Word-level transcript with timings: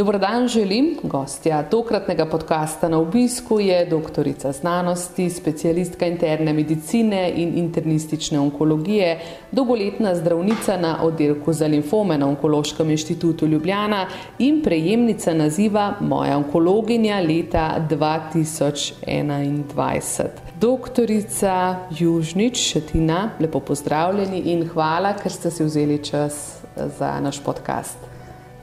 Dobrodan 0.00 0.48
želim. 0.48 0.96
Gostja 1.02 1.62
tokratnega 1.62 2.26
podcasta 2.26 2.88
na 2.88 2.98
obisku 2.98 3.60
je 3.60 3.86
doktorica 3.86 4.52
znanosti, 4.52 5.30
specialistka 5.30 6.06
interne 6.06 6.52
medicine 6.52 7.32
in 7.36 7.58
internistične 7.58 8.40
onkologije, 8.40 9.20
dolgoletna 9.52 10.14
zdravnica 10.14 10.76
na 10.76 11.02
oddelku 11.02 11.52
za 11.52 11.66
limfome 11.66 12.18
na 12.18 12.28
Onkološkem 12.28 12.90
inštitutu 12.90 13.46
Ljubljana 13.46 14.06
in 14.38 14.62
prejemnica 14.62 15.34
naziva 15.34 15.94
Moja 16.00 16.36
onkologinja 16.36 17.20
leta 17.20 17.86
2021. 17.90 20.26
Doktorica 20.60 21.76
Južnič 21.98 22.58
Šetina, 22.58 23.30
lepo 23.40 23.60
pozdravljeni 23.60 24.38
in 24.38 24.68
hvala, 24.68 25.12
ker 25.22 25.32
ste 25.32 25.50
si 25.50 25.64
vzeli 25.64 26.04
čas 26.04 26.56
za 26.98 27.20
naš 27.20 27.44
podcast. 27.44 28.09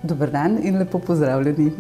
Dober 0.07 0.31
dan 0.31 0.57
in 0.63 0.77
lepo 0.79 0.99
pozdravljeni. 0.99 1.71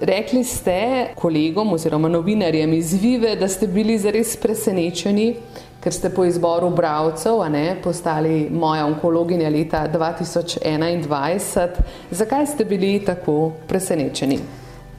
Rekli 0.00 0.44
ste 0.44 0.76
kolegom 1.14 1.72
oziroma 1.72 2.08
novinarjem 2.08 2.72
iz 2.72 2.94
Vive, 3.02 3.36
da 3.36 3.48
ste 3.48 3.66
bili 3.66 3.98
zares 3.98 4.36
presenečeni, 4.40 5.34
ker 5.80 5.92
ste 5.92 6.10
po 6.10 6.24
izboru 6.24 6.70
bralcev 6.72 7.42
ne, 7.52 7.76
postali 7.84 8.48
moja 8.50 8.86
onkologinja 8.86 9.48
leta 9.48 9.84
2021. 9.92 11.68
Zakaj 12.10 12.46
ste 12.46 12.64
bili 12.64 12.98
tako 13.04 13.52
presenečeni? 13.68 14.40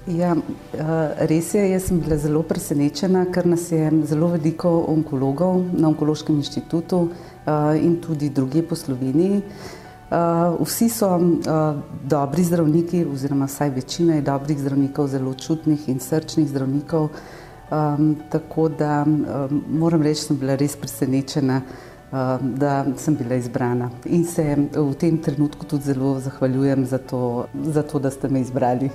Ja, 0.07 0.35
res 1.29 1.51
je, 1.53 1.61
jaz 1.71 1.89
sem 1.89 1.99
bila 2.01 2.17
zelo 2.17 2.41
presenečena, 2.45 3.27
ker 3.33 3.45
nas 3.45 3.67
je 3.71 3.89
zelo 4.09 4.31
veliko 4.31 4.69
onkologov 4.89 5.61
na 5.73 5.91
Onkološkem 5.91 6.39
inštitutu 6.41 7.03
in 7.81 7.99
tudi 8.01 8.29
druge 8.29 8.63
po 8.65 8.75
Sloveniji. 8.75 9.41
Uh, 10.11 10.67
vsi 10.67 10.89
so 10.89 11.07
uh, 11.15 11.79
dobri 12.03 12.43
zdravniki, 12.43 13.05
oziroma 13.05 13.45
vsaj 13.47 13.69
večina 13.69 14.15
je 14.15 14.21
dobrih 14.21 14.59
zdravnikov, 14.59 15.07
zelo 15.07 15.33
čutnih 15.33 15.89
in 15.89 15.99
srčnih 15.99 16.49
zdravnikov. 16.49 17.09
Tako 18.29 18.69
da 18.69 19.05
moram 19.69 20.01
reči, 20.01 20.19
da 20.21 20.27
sem 20.27 20.37
bila 20.37 20.55
res 20.59 20.75
presenečena, 20.75 21.61
da 22.41 22.85
sem 22.97 23.15
bila 23.15 23.35
izbrana. 23.35 23.89
In 24.05 24.25
se 24.25 24.55
v 24.75 24.93
tem 24.99 25.17
trenutku 25.17 25.65
tudi 25.65 25.83
zelo 25.83 26.19
zahvaljujem 26.19 26.85
za 26.85 26.97
to, 26.97 27.45
za 27.63 27.83
to, 27.83 27.99
da 27.99 28.11
ste 28.11 28.29
me 28.29 28.41
izbrali. 28.41 28.89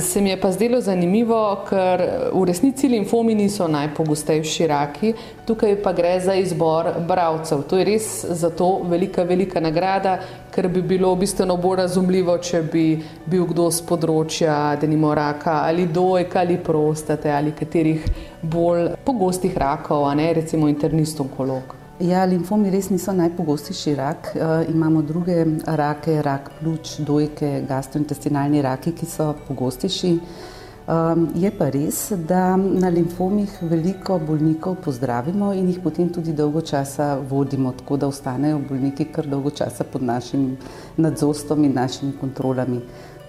Se 0.00 0.20
mi 0.20 0.30
je 0.30 0.40
pa 0.40 0.52
zdelo 0.52 0.80
zanimivo, 0.80 1.64
ker 1.68 2.02
v 2.32 2.44
resnici 2.44 2.88
limfomi 2.88 3.34
niso 3.34 3.68
najpogostejši 3.68 4.66
raki, 4.66 5.14
tukaj 5.46 5.78
pa 5.82 5.92
gre 5.92 6.20
za 6.20 6.34
izbor 6.34 6.92
bravcev. 7.08 7.62
To 7.62 7.80
je 7.80 7.84
res 7.84 8.10
zato 8.28 8.82
velika, 8.84 9.24
velika 9.24 9.60
nagrada, 9.60 10.18
ker 10.52 10.68
bi 10.68 10.82
bilo 10.82 11.14
bistveno 11.16 11.56
bolj 11.56 11.76
razumljivo, 11.86 12.38
če 12.38 12.62
bi 12.62 12.86
bil 13.24 13.48
kdo 13.48 13.70
z 13.72 13.88
področja, 13.88 14.76
da 14.76 14.86
nima 14.86 15.14
raka 15.16 15.62
ali 15.64 15.88
dojka 15.88 16.44
ali 16.44 16.60
prostate 16.60 17.32
ali 17.32 17.56
katerih 17.56 18.04
bolj 18.42 18.90
pogostih 19.04 19.56
rakov, 19.56 20.04
a 20.04 20.14
ne 20.14 20.32
recimo 20.34 20.68
internist 20.68 21.20
onkolog. 21.20 21.79
Ja, 22.00 22.22
limfomi 22.24 22.70
res 22.72 22.86
niso 22.88 23.12
najpogostejši 23.12 23.92
rak. 23.94 24.28
E, 24.32 24.44
imamo 24.72 25.02
druge 25.04 25.42
rake, 25.66 26.14
rak 26.24 26.46
pljuč, 26.60 26.94
dojke, 27.04 27.50
gastrointestinalni 27.68 28.62
raki, 28.64 28.94
ki 28.96 29.06
so 29.06 29.26
pogostejši. 29.48 30.12
E, 30.14 30.96
je 31.42 31.50
pa 31.58 31.68
res, 31.74 31.98
da 32.30 32.54
na 32.56 32.88
limfomih 32.88 33.58
veliko 33.68 34.16
bolnikov 34.16 34.78
pozdravimo 34.86 35.50
in 35.52 35.68
jih 35.68 35.82
potem 35.84 36.08
tudi 36.08 36.32
dolgo 36.32 36.64
časa 36.64 37.10
vodimo, 37.20 37.74
tako 37.82 38.00
da 38.00 38.08
ostanejo 38.08 38.62
bolniki 38.70 39.10
kar 39.12 39.28
dolgo 39.28 39.52
časa 39.52 39.84
pod 39.84 40.02
našim 40.02 40.56
nadzorstvom 40.96 41.68
in 41.68 41.76
našimi 41.82 42.16
kontrolami. 42.20 42.80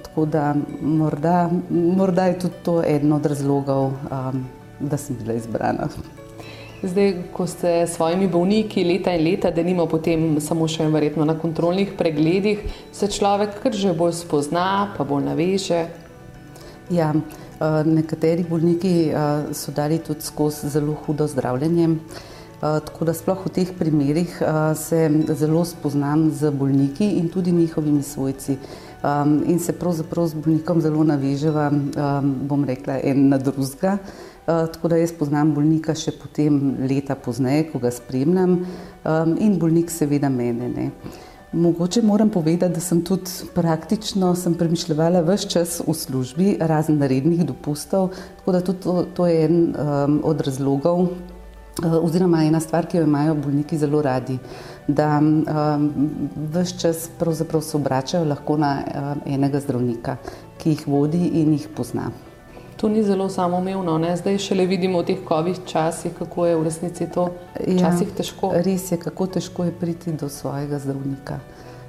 Tako 0.08 0.26
da 0.32 0.56
morda, 0.80 1.50
morda 1.70 2.32
je 2.32 2.40
tudi 2.48 2.64
to 2.64 2.80
eden 2.88 3.20
od 3.20 3.26
razlogov, 3.36 3.92
um, 3.92 4.44
da 4.80 4.98
sem 4.98 5.20
bila 5.20 5.36
izbrana. 5.36 5.92
Zdaj, 6.82 7.14
ko 7.30 7.46
ste 7.46 7.86
s 7.86 7.94
svojimi 7.94 8.26
bolniki 8.28 8.82
leta 8.84 9.14
in 9.14 9.22
leta, 9.22 9.52
da 9.54 9.62
nima 9.62 9.84
potem 9.86 10.40
samo 10.42 10.66
še 10.66 10.88
verjetno 10.90 11.28
na 11.30 11.36
kontrolnih 11.38 11.92
pregledih, 11.98 12.64
se 12.90 13.06
človek 13.06 13.60
kar 13.62 13.78
že 13.78 13.94
bolj 13.94 14.16
spozna, 14.24 14.90
pa 14.98 15.06
bolj 15.06 15.28
naveže. 15.28 15.84
Ja, 16.90 17.12
eh, 17.14 17.84
nekateri 17.86 18.48
bolniki 18.50 19.12
eh, 19.14 19.54
so 19.54 19.70
dali 19.72 20.00
tudi 20.02 20.26
skozi 20.26 20.72
zelo 20.74 20.98
hudo 21.06 21.28
zdravljenje. 21.30 21.86
Eh, 21.92 22.80
tako 22.90 23.06
da 23.06 23.14
sploh 23.14 23.46
v 23.46 23.54
teh 23.54 23.70
primerih 23.78 24.42
se 24.74 25.06
zelo 25.38 25.62
spoznam 25.66 26.32
z 26.34 26.50
bolniki 26.50 27.12
in 27.22 27.30
tudi 27.30 27.52
njihovimi 27.52 28.02
svojci. 28.02 28.58
In 29.50 29.60
se 29.60 29.74
pravzaprav 29.74 30.28
z 30.28 30.38
bolnikom 30.38 30.82
zelo 30.82 31.04
naveževa, 31.04 31.72
bom 32.22 32.66
rekla, 32.66 33.00
en 33.02 33.30
na 33.30 33.38
drugega. 33.42 33.98
Eh, 34.48 34.68
tako 34.74 34.88
da 34.88 34.98
jaz 34.98 35.12
poznam 35.14 35.54
bolnika 35.54 35.94
še 35.96 36.12
potem 36.18 36.78
leta 36.90 37.16
pozneje, 37.16 37.68
ko 37.72 37.80
ga 37.80 37.92
spremljam 37.94 38.64
in 39.40 39.60
bolnik 39.62 39.92
seveda 39.94 40.30
mene. 40.30 40.70
Ne. 40.70 40.90
Mogoče 41.54 42.02
moram 42.02 42.30
povedati, 42.30 42.74
da 42.74 42.80
sem 42.80 43.02
tudi 43.04 43.30
praktično 43.54 44.36
sem 44.36 44.54
premišljala 44.56 45.20
vse 45.28 45.50
čas 45.50 45.82
v 45.88 45.94
službi, 45.94 46.54
razen 46.60 46.98
narednih 46.98 47.44
dopustov, 47.46 48.14
tako 48.40 48.52
da 48.56 48.62
tudi 48.62 48.80
to, 48.80 49.06
to 49.14 49.28
je 49.28 49.44
en 49.46 49.58
um, 49.76 50.22
od 50.24 50.42
razlogov, 50.48 51.02
uh, 51.02 51.98
oziroma 52.00 52.46
ena 52.48 52.64
stvar, 52.64 52.88
ki 52.88 53.02
jo 53.02 53.04
imajo 53.04 53.36
bolniki 53.36 53.78
zelo 53.78 54.02
radi, 54.02 54.40
da 54.88 55.20
um, 55.20 55.92
vse 56.56 56.80
čas 56.80 57.10
pravzaprav 57.20 57.62
se 57.62 57.78
obračajo 57.78 58.26
lahko 58.32 58.58
na 58.58 58.74
um, 58.80 59.22
enega 59.28 59.60
zdravnika, 59.60 60.18
ki 60.58 60.78
jih 60.78 60.88
vodi 60.88 61.26
in 61.44 61.52
jih 61.60 61.68
pozna. 61.76 62.14
To 62.82 62.90
ni 62.90 63.04
zelo 63.04 63.30
samoumevno, 63.30 63.98
ne? 63.98 64.16
zdaj 64.18 64.38
šele 64.42 64.64
vidimo 64.66 65.04
v 65.04 65.06
teh 65.06 65.20
kovih 65.26 65.58
časih, 65.70 66.16
kako 66.18 66.46
je 66.46 66.56
v 66.56 66.64
resnici 66.66 67.06
to 67.14 67.28
včasih 67.54 68.08
ja, 68.08 68.16
težko. 68.18 68.50
Res 68.58 68.88
je, 68.92 68.98
kako 68.98 69.28
težko 69.36 69.68
je 69.68 69.74
priti 69.80 70.14
do 70.18 70.30
svojega 70.30 70.80
zdravnika. 70.82 71.38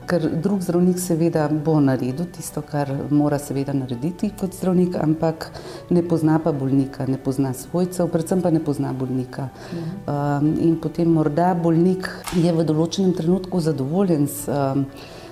Ker 0.04 0.26
drug 0.44 0.60
zdravnik 0.60 1.00
seveda 1.00 1.46
bo 1.48 1.78
naredil 1.80 2.28
tisto, 2.36 2.60
kar 2.60 2.92
mora 3.08 3.38
seveda 3.40 3.72
narediti 3.72 4.34
kot 4.36 4.52
zdravnik, 4.52 5.00
ampak 5.00 5.48
ne 5.88 6.04
pozna 6.04 6.36
pa 6.44 6.52
bolnika, 6.52 7.08
ne 7.08 7.16
pozna 7.16 7.54
svojcev, 7.56 8.12
predvsem 8.12 8.44
pa 8.44 8.52
ne 8.52 8.60
pozna 8.60 8.92
bolnika. 8.92 9.48
Um, 9.72 10.52
in 10.60 10.76
potem 10.76 11.08
morda 11.08 11.54
bolnik 11.56 12.10
je 12.36 12.52
v 12.52 12.68
določenem 12.68 13.16
trenutku 13.16 13.64
zadovoljen 13.64 14.28
s, 14.28 14.44
um, 14.44 14.84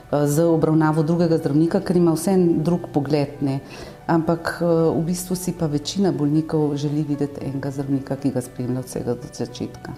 z 0.09 0.49
obravnavo 0.49 1.05
drugega 1.05 1.37
zdravnika, 1.37 1.85
ker 1.85 2.01
ima 2.01 2.17
vse 2.17 2.39
drug 2.65 2.89
pogled. 2.97 3.43
Ne 3.45 3.61
ampak 4.11 4.59
eh, 4.61 4.67
v 4.91 5.03
bistvu 5.07 5.39
si 5.39 5.55
pa 5.55 5.71
večina 5.71 6.13
bolnikov 6.13 6.77
želi 6.77 7.07
videti 7.07 7.47
enega 7.47 7.71
zdravnika, 7.71 8.19
ki 8.19 8.35
ga 8.35 8.43
spremlja 8.43 8.83
od 8.83 8.87
vsega 8.91 9.15
do 9.15 9.29
začetka. 9.33 9.95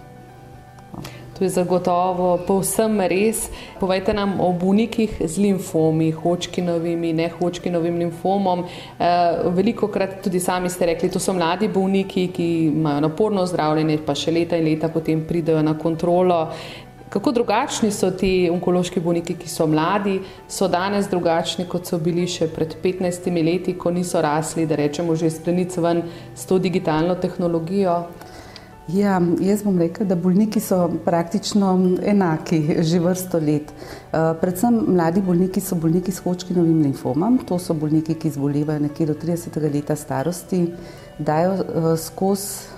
To 1.33 1.45
je 1.45 1.49
zagotovo 1.49 2.37
povsem 2.47 3.01
res. 3.09 3.49
Povejte 3.81 4.13
nam 4.15 4.37
o 4.41 4.53
bolnikih 4.53 5.17
z 5.25 5.41
limfomi, 5.41 6.11
hočkinovimi, 6.13 7.13
ne 7.17 7.31
hočkinovim 7.33 7.97
limfomom. 7.99 8.63
Eh, 8.63 9.49
Veliko 9.57 9.89
krat 9.89 10.21
tudi 10.23 10.41
sami 10.41 10.71
ste 10.71 10.87
rekli, 10.93 11.11
to 11.11 11.19
so 11.19 11.33
mladi 11.33 11.73
bolniki, 11.73 12.29
ki 12.29 12.49
imajo 12.69 13.01
naporno 13.09 13.47
zdravljenje, 13.49 13.99
pa 14.07 14.15
še 14.15 14.31
leta 14.31 14.61
in 14.61 14.69
leta 14.69 14.93
potem 14.93 15.25
pridejo 15.27 15.63
na 15.65 15.75
kontrolo. 15.79 16.53
Kako 17.13 17.33
drugačni 17.33 17.91
so 17.93 18.09
ti 18.11 18.49
onkološki 18.49 19.01
bolniki, 19.05 19.35
ki 19.37 19.49
so 19.53 19.67
mladi, 19.69 20.15
so 20.49 20.65
danes 20.73 21.11
drugačni, 21.13 21.67
kot 21.69 21.85
so 21.85 21.99
bili 22.01 22.25
še 22.25 22.49
pred 22.49 22.73
15 22.81 23.29
leti, 23.45 23.75
ko 23.77 23.93
niso 23.93 24.23
rasli, 24.25 24.65
da 24.67 24.79
rečemo, 24.81 25.13
že 25.13 25.29
splenic 25.31 25.77
ven 25.77 26.01
s 26.35 26.49
to 26.49 26.57
digitalno 26.59 27.19
tehnologijo? 27.21 27.99
Ja, 28.89 29.21
jaz 29.45 29.61
bom 29.63 29.77
rekel, 29.79 30.09
da 30.09 30.17
bolniki 30.17 30.61
so 30.61 30.89
praktično 31.05 31.75
enaki 32.01 32.63
že 32.81 32.99
vrsto 33.05 33.39
let. 33.45 33.69
Uh, 33.69 34.33
predvsem 34.41 34.81
mladi 34.97 35.21
bolniki 35.21 35.61
so 35.61 35.77
bolniki 35.77 36.17
s 36.17 36.25
hočkinovim 36.25 36.81
limfomom, 36.83 37.43
to 37.45 37.61
so 37.61 37.77
bolniki, 37.77 38.17
ki 38.17 38.33
zbolevajo 38.39 38.89
nekje 38.89 39.13
do 39.13 39.21
30. 39.21 39.61
leta 39.69 39.97
starosti. 39.97 40.65
Dajo 41.19 41.97
skozi 41.97 42.73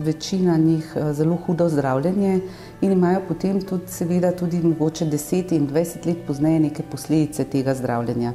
večina 0.00 0.56
njih 0.56 0.96
zelo 1.12 1.38
hudo 1.46 1.68
zdravljenje 1.68 2.40
in 2.80 2.92
imajo 2.92 3.20
potem 3.28 3.62
tudi, 3.62 3.82
seveda, 3.88 4.32
tudi 4.32 4.60
mogoče 4.62 5.06
10 5.06 5.52
in 5.56 5.68
20 5.68 6.06
let 6.06 6.26
pozneje 6.26 6.60
neke 6.60 6.82
posledice 6.82 7.44
tega 7.44 7.74
zdravljenja. 7.74 8.32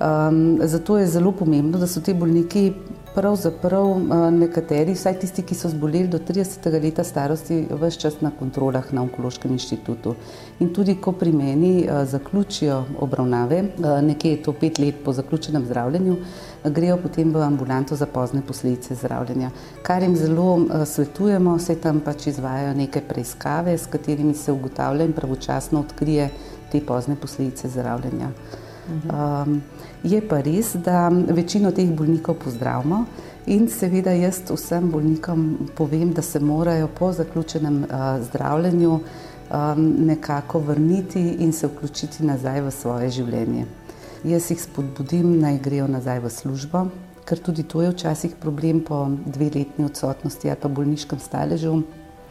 Um, 0.00 0.58
zato 0.62 0.98
je 0.98 1.06
zelo 1.06 1.32
pomembno, 1.32 1.78
da 1.78 1.86
so 1.86 2.00
ti 2.00 2.14
bolniki 2.14 2.72
pravzaprav 3.14 3.86
nekateri, 4.32 4.94
vsaj 4.94 5.18
tisti, 5.20 5.42
ki 5.42 5.54
so 5.54 5.68
zboleli 5.68 6.08
do 6.08 6.18
30. 6.18 6.68
leta 6.82 7.04
starosti, 7.04 7.64
vse 7.70 7.98
čas 8.00 8.20
na 8.20 8.30
kontrolah 8.38 8.92
na 8.92 9.02
Onkološkem 9.02 9.52
inštitutu. 9.52 10.14
In 10.60 10.72
tudi, 10.74 10.94
ko 11.00 11.12
pri 11.12 11.32
meni 11.32 11.88
zaključijo 12.04 12.84
obravnave, 12.98 13.62
nekje 14.02 14.30
je 14.30 14.42
to 14.42 14.52
pet 14.52 14.78
let 14.78 15.02
po 15.04 15.12
zaključenem 15.12 15.66
zdravljenju, 15.66 16.16
grejo 16.64 16.96
potem 17.02 17.34
v 17.34 17.42
ambulanto 17.42 17.96
za 17.96 18.06
pozne 18.06 18.42
posledice 18.46 18.94
zdravljenja. 18.94 19.50
Kar 19.82 20.02
jim 20.02 20.16
zelo 20.16 20.60
svetujemo, 20.86 21.58
se 21.58 21.74
tam 21.74 22.00
pač 22.00 22.26
izvajajo 22.26 22.74
neke 22.74 23.00
preiskave, 23.00 23.78
s 23.78 23.86
katerimi 23.86 24.34
se 24.34 24.52
ugotavlja 24.52 25.04
in 25.04 25.12
pravočasno 25.12 25.80
odkrije 25.80 26.30
te 26.72 26.80
pozne 26.86 27.16
posledice 27.16 27.68
zdravljenja. 27.68 28.30
Um, 28.90 29.62
je 30.02 30.20
pa 30.28 30.40
res, 30.40 30.74
da 30.74 31.08
večino 31.08 31.70
teh 31.72 31.90
bolnikov 31.90 32.38
pozdravimo 32.44 33.04
in 33.46 33.68
seveda 33.68 34.12
jaz 34.12 34.42
vsem 34.50 34.90
bolnikom 34.90 35.68
povem, 35.76 36.12
da 36.12 36.22
se 36.22 36.40
morajo 36.40 36.88
po 36.98 37.12
zaključenem 37.12 37.82
uh, 37.84 38.24
zdravljenju 38.24 38.92
um, 39.50 39.94
nekako 40.06 40.58
vrniti 40.58 41.20
in 41.38 41.52
se 41.52 41.66
vključiti 41.66 42.24
nazaj 42.24 42.60
v 42.60 42.70
svoje 42.70 43.10
življenje. 43.10 43.66
Jaz 44.24 44.50
jih 44.50 44.60
spodbudim, 44.60 45.38
naj 45.40 45.58
grejo 45.64 45.86
nazaj 45.88 46.20
v 46.20 46.30
službo, 46.30 46.84
ker 47.24 47.40
tudi 47.40 47.62
to 47.62 47.82
je 47.82 47.90
včasih 47.90 48.36
problem 48.40 48.82
po 48.84 49.06
dveletni 49.26 49.84
odsotnosti 49.84 50.50
ali 50.50 50.60
pa 50.60 50.68
bolniškem 50.68 51.18
staležu. 51.18 51.82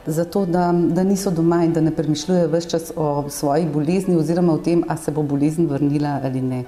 Zato, 0.06 0.46
da, 0.46 0.72
da 0.74 1.04
niso 1.04 1.32
doma 1.32 1.64
in 1.66 1.74
da 1.74 1.82
ne 1.82 1.92
premišljujejo 1.92 2.48
vse 2.50 2.70
čas 2.70 2.92
o 2.96 3.30
svoji 3.30 3.68
bolezni, 3.74 4.16
oziroma 4.16 4.54
o 4.54 4.58
tem, 4.58 4.84
ali 4.88 4.98
se 4.98 5.12
bo 5.12 5.24
bolezen 5.24 5.68
vrnila 5.68 6.20
ali 6.24 6.42
ne. 6.42 6.64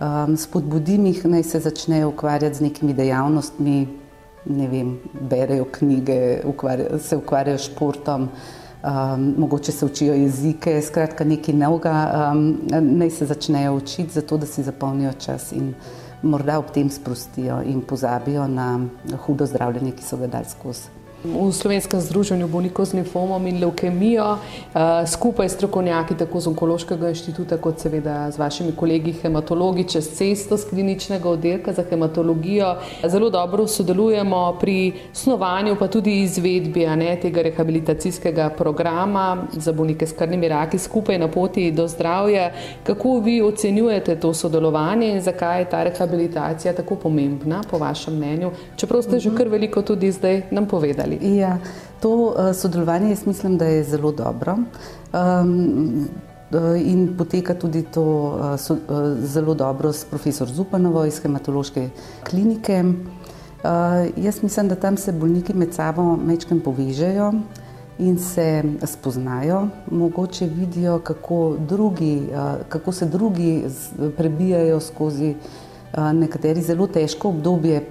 Um, 0.00 0.36
spodbudim 0.36 1.06
jih, 1.06 1.22
naj 1.24 1.42
se 1.42 1.60
začnejo 1.60 2.08
ukvarjati 2.08 2.58
z 2.58 2.60
nekimi 2.60 2.92
dejavnostmi, 2.94 3.76
ne 4.44 4.66
vem, 4.68 4.90
berejo 5.30 5.64
knjige, 5.72 6.18
ukvarja, 6.44 6.98
se 6.98 7.16
ukvarjajo 7.16 7.58
s 7.58 7.70
športom, 7.70 8.26
um, 8.28 9.24
mogoče 9.38 9.72
se 9.72 9.86
učijo 9.86 10.14
jezike, 10.14 10.74
skratka, 10.82 11.24
nekaj 11.24 11.56
novega, 11.56 11.94
um, 12.32 12.44
naj 12.98 13.10
se 13.10 13.26
začnejo 13.26 13.72
učiti, 13.78 14.12
zato 14.20 14.36
da 14.36 14.46
si 14.46 14.62
zapolnijo 14.62 15.12
čas 15.12 15.52
in 15.52 15.72
morda 16.22 16.58
ob 16.58 16.68
tem 16.74 16.90
sprostijo 16.90 17.62
in 17.64 17.80
pozabijo 17.80 18.46
na 18.48 18.68
hudo 19.26 19.46
zdravljenje, 19.46 19.96
ki 19.96 20.04
so 20.04 20.20
ga 20.20 20.26
dali 20.26 20.52
skozi 20.52 20.95
v 21.24 21.52
Slovenskem 21.52 22.00
združenju 22.00 22.46
bolnikov 22.48 22.86
z 22.86 23.00
limfomom 23.00 23.46
in 23.46 23.60
leukemijo, 23.60 24.36
eh, 24.36 25.06
skupaj 25.06 25.48
s 25.48 25.54
strokovnjaki 25.56 26.14
tako 26.14 26.40
z 26.40 26.46
Onkološkega 26.46 27.08
inštituta, 27.08 27.56
kot 27.56 27.80
seveda 27.80 28.30
z 28.30 28.38
vašimi 28.38 28.72
kolegi 28.76 29.12
hematologi 29.12 29.84
čez 29.88 30.10
cesto 30.12 30.56
z 30.56 30.68
kliničnega 30.68 31.28
oddelka 31.28 31.72
za 31.72 31.82
hematologijo. 31.82 32.76
Zelo 33.06 33.30
dobro 33.30 33.66
sodelujemo 33.66 34.56
pri 34.60 34.92
snovanju, 35.12 35.76
pa 35.78 35.88
tudi 35.88 36.22
izvedbi 36.22 36.86
ne, 36.86 37.16
tega 37.16 37.42
rehabilitacijskega 37.42 38.50
programa 38.50 39.46
za 39.52 39.72
bolnike 39.72 40.06
s 40.06 40.12
krvnimi 40.12 40.48
raki 40.48 40.78
skupaj 40.78 41.18
na 41.18 41.28
poti 41.28 41.70
do 41.72 41.88
zdravja. 41.88 42.52
Kako 42.84 43.20
vi 43.20 43.42
ocenjujete 43.42 44.20
to 44.20 44.34
sodelovanje 44.34 45.08
in 45.08 45.20
zakaj 45.20 45.60
je 45.60 45.70
ta 45.70 45.84
rehabilitacija 45.84 46.74
tako 46.74 46.96
pomembna, 46.96 47.62
po 47.70 47.78
vašem 47.78 48.14
mnenju, 48.14 48.50
čeprav 48.76 49.02
ste 49.02 49.18
že 49.18 49.34
kar 49.34 49.48
veliko 49.48 49.82
tudi 49.82 50.12
zdaj 50.12 50.42
nam 50.50 50.66
povedali? 50.66 51.05
Sodelovali? 51.06 51.36
Ja, 51.36 51.58
to 52.00 52.08
uh, 52.08 52.54
sodelovanje 52.54 53.08
jaz 53.08 53.26
mislim, 53.26 53.58
da 53.58 53.64
je 53.64 53.84
zelo 53.84 54.12
dobro. 54.12 54.56
Um, 55.12 56.08
In 56.84 57.16
poteka 57.18 57.54
tudi 57.54 57.82
to 57.82 58.02
uh, 58.02 58.56
so, 58.56 58.76
zelo 59.18 59.54
dobro 59.54 59.92
s 59.92 60.04
profesor 60.04 60.48
Zupanovo 60.48 61.04
iz 61.04 61.18
hematološke 61.18 61.90
klinike. 62.30 62.84
Jaz 64.16 64.42
mislim, 64.42 64.68
da 64.68 64.74
tam 64.74 64.96
se 64.96 65.12
bolniki 65.12 65.54
med 65.54 65.74
sabo 65.74 66.16
mečkem 66.16 66.60
povežejo 66.60 67.32
in 67.98 68.18
se 68.18 68.62
spoznajo, 68.84 69.68
mogoče 69.90 70.46
vidijo, 70.46 70.98
kako, 70.98 71.56
drugi, 71.68 72.28
kako 72.68 72.92
se 72.92 73.06
drugi 73.06 73.64
prebijajo 74.16 74.80
skozi 74.80 75.34
nekateri 76.12 76.62
zelo 76.62 76.86
težko 76.86 77.28
obdobje 77.28 77.82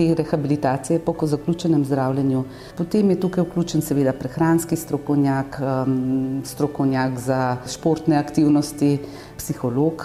te 0.00 0.14
rehabilitacije 0.14 0.98
po 0.98 1.14
zaključenem 1.26 1.84
zdravljenju. 1.84 2.44
Potem 2.76 3.10
je 3.10 3.20
tukaj 3.20 3.44
vključen 3.44 3.82
seveda 3.84 4.12
prehranski 4.16 4.76
strokovnjak, 4.76 5.60
um, 5.60 6.40
strokovnjak 6.44 7.18
za 7.18 7.56
športne 7.68 8.16
aktivnosti, 8.16 8.98
psiholog, 9.40 10.04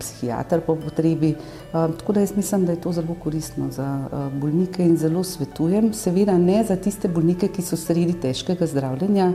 psihiater 0.00 0.64
po 0.64 0.76
potrebi. 0.80 1.34
Tako 1.72 2.16
da 2.16 2.24
jaz 2.24 2.32
mislim, 2.36 2.64
da 2.66 2.72
je 2.72 2.80
to 2.80 2.92
zelo 2.92 3.16
koristno 3.22 3.68
za 3.70 3.88
bolnike 4.32 4.84
in 4.84 4.96
zelo 4.96 5.24
svetujem. 5.24 5.92
Seveda 5.92 6.38
ne 6.38 6.62
za 6.64 6.76
tiste 6.76 7.08
bolnike, 7.08 7.48
ki 7.52 7.62
so 7.62 7.76
sredi 7.76 8.16
težkega 8.20 8.66
zdravljenja. 8.66 9.32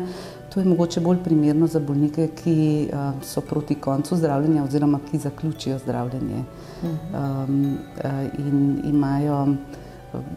To 0.50 0.60
je 0.60 0.66
mogoče 0.66 1.02
bolj 1.06 1.20
primerno 1.24 1.68
za 1.68 1.80
bolnike, 1.80 2.30
ki 2.42 2.90
so 3.24 3.42
proti 3.42 3.76
koncu 3.76 4.18
zdravljenja 4.18 4.64
oziroma 4.64 5.00
ki 5.12 5.18
zaključijo 5.18 5.78
zdravljenje 5.80 6.44
um, 6.84 7.78
uh, 8.04 8.40
in 8.40 8.82
imajo, 8.86 9.48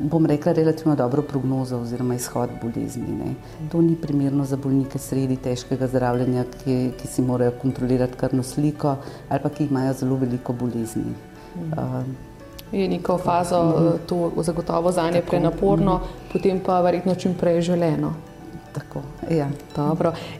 bom 0.01 0.27
rekla, 0.27 0.53
relativno 0.53 0.97
dobro 0.97 1.23
prognozo 1.23 1.79
oziroma 1.79 2.15
izhod 2.15 2.51
bolezni. 2.63 3.13
Ne. 3.13 3.35
To 3.73 3.81
ni 3.83 3.97
primerno 3.97 4.45
za 4.45 4.57
bolnike 4.57 4.99
sredi 4.99 5.37
težkega 5.37 5.87
zdravljenja, 5.87 6.45
ki, 6.65 6.91
ki 7.01 7.09
si 7.09 7.23
morajo 7.23 7.53
kontrolirati 7.63 8.17
krvno 8.17 8.43
sliko 8.43 8.97
ali 9.29 9.41
pa 9.43 9.49
ki 9.49 9.65
imajo 9.65 9.93
zelo 9.93 10.17
veliko 10.17 10.53
bolezni. 10.53 11.15
Uh, 11.73 12.03
Je 12.73 12.89
neko 12.89 13.19
fazo, 13.19 13.99
to 14.09 14.33
zagotovo 14.37 14.93
za 14.93 15.11
nje 15.11 15.21
prenaporno, 15.23 16.01
potem 16.33 16.61
pa 16.67 16.81
verjetno 16.81 17.15
čim 17.15 17.35
prej 17.35 17.61
želeno. 17.61 18.15
Tako, 18.73 19.03
ja. 19.31 19.49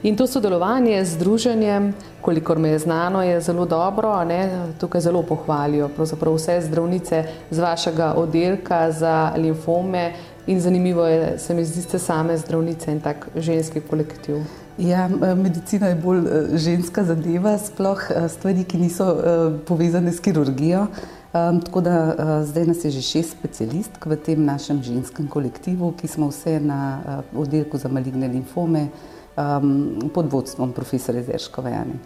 In 0.03 0.15
to 0.17 0.27
sodelovanje 0.27 1.05
z 1.05 1.13
združenjem, 1.13 1.93
kolikor 2.21 2.59
me 2.59 2.69
je 2.69 2.79
znano, 2.79 3.23
je 3.23 3.41
zelo 3.41 3.65
dobro. 3.65 4.23
Ne? 4.25 4.49
Tukaj 4.79 5.01
zelo 5.01 5.23
pohvalijo 5.23 5.89
vse 6.35 6.61
zdravnice 6.61 7.23
z 7.51 7.59
vašega 7.59 8.13
oddelka 8.17 8.91
za 8.91 9.31
limfome. 9.37 10.13
In 10.47 10.59
zanimivo 10.59 11.05
je, 11.07 11.39
se 11.39 11.53
mi 11.53 11.65
zdi, 11.65 11.81
da 11.81 11.81
ste 11.81 11.99
same 11.99 12.37
zdravnice 12.37 12.91
in 12.91 12.99
tak 12.99 13.27
ženski 13.35 13.81
kolektiv. 13.81 14.37
Ja, 14.77 15.07
medicina 15.35 15.87
je 15.87 15.95
bolj 15.95 16.19
eh, 16.19 16.57
ženska 16.57 17.03
zadeva, 17.03 17.57
sploh 17.57 18.01
eh, 18.09 18.29
stvari, 18.29 18.63
ki 18.63 18.77
niso 18.77 19.05
eh, 19.13 19.59
povezane 19.65 20.11
s 20.11 20.19
kirurgijo. 20.19 20.87
Um, 21.33 21.61
tako 21.61 21.81
da 21.81 22.15
uh, 22.17 22.45
zdaj 22.45 22.65
nas 22.65 22.85
je 22.85 22.91
že 22.91 23.01
šest 23.01 23.31
specialistk 23.33 24.05
v 24.05 24.15
tem 24.15 24.45
našem 24.45 24.83
ženskem 24.83 25.25
kolektivu, 25.27 25.89
ki 25.97 26.07
smo 26.07 26.27
vse 26.29 26.59
na 26.59 27.01
uh, 27.01 27.41
oddelku 27.41 27.77
za 27.77 27.89
maligne 27.89 28.27
limfome 28.27 28.87
um, 29.33 30.11
pod 30.13 30.29
vodstvom 30.29 30.71
profesora 30.77 31.23
Zerškova 31.25 31.69
Jane. 31.69 31.97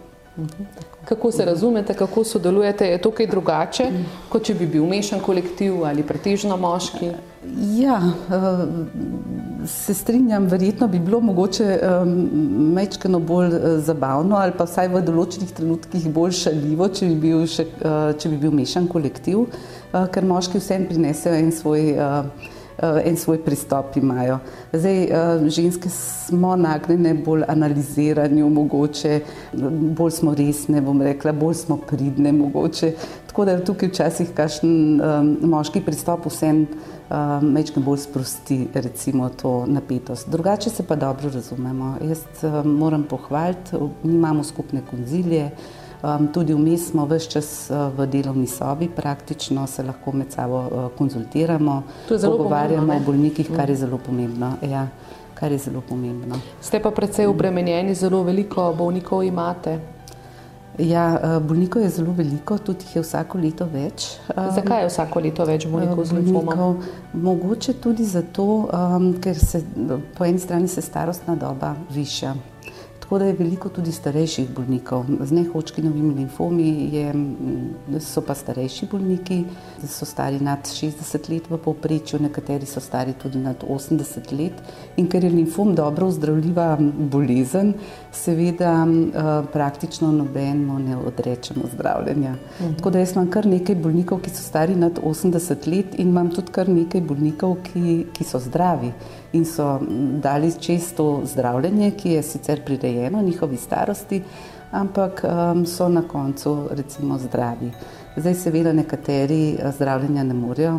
Kako 1.04 1.32
se 1.32 1.44
razumete, 1.44 1.94
kako 1.94 2.24
sodelujete? 2.24 2.86
Je 2.86 2.98
to 3.00 3.10
kaj 3.10 3.26
drugače, 3.26 3.86
kot 4.28 4.44
če 4.44 4.54
bi 4.54 4.66
bil 4.66 4.84
mešan 4.86 5.20
kolektiv 5.24 5.84
ali 5.84 6.04
pretežno 6.06 6.56
moški? 6.56 7.10
Ja, 7.78 8.02
eh, 8.30 9.66
se 9.66 9.94
strinjam, 9.94 10.46
verjetno 10.46 10.88
bi 10.88 10.98
bilo 10.98 11.20
mogoče 11.20 11.78
mečkano 12.74 13.18
bolj 13.18 13.46
eh, 13.46 13.78
zabavno 13.78 14.36
ali 14.36 14.52
pa 14.58 14.66
vsaj 14.68 14.90
v 14.92 15.02
določenih 15.06 15.54
trenutkih 15.56 16.08
bolj 16.12 16.36
šaljivo, 16.42 16.88
če 16.88 17.08
bi 17.08 17.16
bil, 17.24 17.46
še, 17.46 17.64
eh, 17.64 18.12
če 18.18 18.34
bi 18.34 18.42
bil 18.44 18.54
mešan 18.54 18.88
kolektiv, 18.90 19.46
ker 20.12 20.26
moški 20.28 20.60
vsem 20.60 20.84
prinesejo 20.90 21.38
en 21.38 21.52
svoj 21.52 21.94
en 22.78 23.16
svoj 23.16 23.38
pristop 23.44 23.96
imajo. 23.96 24.38
Zdaj, 24.72 25.08
ženske 25.48 25.90
smo 25.90 26.56
nagnjene 26.56 27.14
bolj 27.14 27.42
analiziranju, 27.48 28.48
mogoče 28.48 29.20
bolj 29.98 30.10
smo 30.10 30.34
resne, 30.34 30.80
bom 30.80 31.02
rekla, 31.02 31.32
bolj 31.32 31.54
smo 31.54 31.76
pridne, 31.76 32.32
mogoče. 32.32 32.92
Tako 33.26 33.44
da 33.44 33.64
tukaj 33.64 33.88
včasih 33.88 34.30
kakšen 34.34 35.00
moški 35.42 35.80
pristop 35.80 36.26
vsem 36.26 36.66
mečkim 37.42 37.82
bolj 37.82 37.98
sprosti 37.98 38.66
recimo 38.74 39.28
to 39.28 39.64
napetost. 39.66 40.28
Drugače 40.28 40.70
se 40.70 40.82
pa 40.86 40.96
dobro 40.96 41.30
razumemo. 41.34 41.96
Jaz 42.02 42.24
moram 42.64 43.02
pohvaliti, 43.02 43.76
mi 44.02 44.14
imamo 44.14 44.44
skupne 44.44 44.82
konzilije, 44.90 45.50
tudi 46.34 46.54
vmes 46.54 46.90
smo 46.90 47.06
vse 47.06 47.30
čas 47.30 47.70
v 47.70 48.06
delovni 48.06 48.46
sobi, 48.46 48.88
praktično 48.88 49.66
se 49.66 49.82
lahko 49.82 50.12
med 50.12 50.32
sabo 50.32 50.90
konzultiramo, 50.98 51.82
pogovarjamo 52.08 52.94
o 52.94 53.04
bolnikih, 53.06 53.50
kar 53.56 53.70
je 53.70 53.76
zelo 53.76 53.98
pomembno. 53.98 54.52
Ja, 54.62 54.86
kar 55.34 55.52
je 55.52 55.58
zelo 55.58 55.80
pomembno. 55.80 56.40
Ste 56.60 56.82
pa 56.82 56.90
precej 56.90 57.26
obremenjeni, 57.26 57.94
zelo 57.94 58.22
veliko 58.22 58.72
bolnikov 58.78 59.22
imate. 59.24 59.78
Ja, 60.78 61.20
eh, 61.22 61.40
bolnikov 61.40 61.82
je 61.82 61.88
zelo 61.88 62.12
veliko, 62.12 62.58
tudi 62.58 62.84
jih 62.86 62.96
je 62.96 63.02
vsako 63.02 63.38
leto 63.38 63.66
več. 63.72 64.06
Zakaj 64.54 64.82
je 64.82 64.90
vsako 64.90 65.20
leto 65.20 65.44
več 65.44 65.66
bolnikov 65.66 66.04
z 66.06 66.18
limfomom? 66.18 66.82
Mogoče 67.12 67.74
tudi 67.82 68.04
zato, 68.06 68.46
um, 68.70 69.08
ker 69.20 69.38
se 69.38 69.62
po 70.18 70.24
eni 70.24 70.38
strani 70.38 70.68
se 70.68 70.82
starostna 70.82 71.34
doba 71.36 71.74
viša. 71.90 72.34
Tako 73.08 73.18
da 73.18 73.24
je 73.24 73.32
veliko 73.32 73.68
tudi 73.68 73.92
starejših 73.92 74.50
bolnikov. 74.52 75.06
Z 75.24 75.32
nehočkinovimi 75.32 76.14
limfomi 76.14 76.88
je, 76.92 77.12
so 78.04 78.20
pa 78.20 78.34
starejši 78.36 78.86
bolniki, 78.90 79.38
so 79.88 80.04
stari 80.04 80.36
nad 80.44 80.68
60 80.68 81.30
let 81.32 81.48
v 81.48 81.56
povprečju, 81.56 82.20
nekateri 82.20 82.66
so 82.68 82.82
stari 82.84 83.14
tudi 83.16 83.38
nad 83.40 83.64
80 83.64 84.28
let. 84.36 84.60
In 85.00 85.08
ker 85.08 85.24
je 85.24 85.30
limfom 85.30 85.72
dobro 85.74 86.10
zdravljiva 86.10 86.76
bolezen, 86.98 87.72
seveda 88.12 88.74
praktično 89.52 90.12
nobeno 90.12 90.76
ne 90.78 90.96
odrečemo 90.96 91.64
zdravljenja. 91.74 92.34
Mhm. 92.60 92.74
Tako 92.74 92.90
da 92.90 92.98
jaz 92.98 93.16
imam 93.16 93.30
kar 93.30 93.46
nekaj 93.46 93.74
bolnikov, 93.74 94.20
ki 94.20 94.34
so 94.36 94.42
stari 94.42 94.76
nad 94.76 95.00
80 95.00 95.66
let 95.66 95.96
in 95.96 96.12
imam 96.12 96.28
tudi 96.28 96.52
kar 96.52 96.68
nekaj 96.68 97.00
bolnikov, 97.00 97.56
ki, 97.72 98.04
ki 98.12 98.24
so 98.24 98.38
zdravi 98.38 98.92
in 99.32 99.44
so 99.44 99.78
dali 100.22 100.52
čez 100.60 100.92
to 100.96 101.20
zdravljenje, 101.24 101.90
ki 101.90 102.10
je 102.10 102.22
sicer 102.22 102.64
prirejeno 102.64 103.22
njihovi 103.22 103.56
starosti, 103.56 104.22
ampak 104.70 105.24
um, 105.24 105.66
so 105.66 105.88
na 105.88 106.02
koncu 106.02 106.68
recimo 106.70 107.18
zdravi. 107.18 107.70
Zdaj 108.16 108.34
seveda 108.34 108.72
nekateri 108.72 109.54
uh, 109.54 109.74
zdravljenja 109.74 110.24
ne 110.24 110.34
morejo 110.34 110.78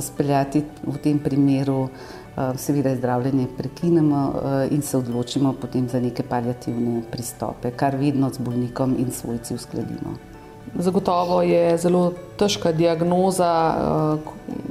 speljati 0.00 0.62
v 0.86 0.96
tem 1.02 1.18
primeru, 1.18 1.82
uh, 1.82 2.56
seveda 2.56 2.96
zdravljenje 2.96 3.46
prekinemo 3.56 4.28
uh, 4.28 4.72
in 4.72 4.82
se 4.82 4.96
odločimo 4.96 5.52
potem 5.52 5.88
za 5.88 6.00
neke 6.00 6.22
palijativne 6.22 7.02
pristope, 7.10 7.70
kar 7.70 7.96
vedno 7.96 8.30
z 8.30 8.38
bolnikom 8.38 8.96
in 8.98 9.10
svojci 9.10 9.54
uskladimo. 9.54 10.16
Zagotovo 10.74 11.42
je 11.42 11.78
zelo 11.78 12.12
težka 12.38 12.72
diagnoza, 12.72 13.74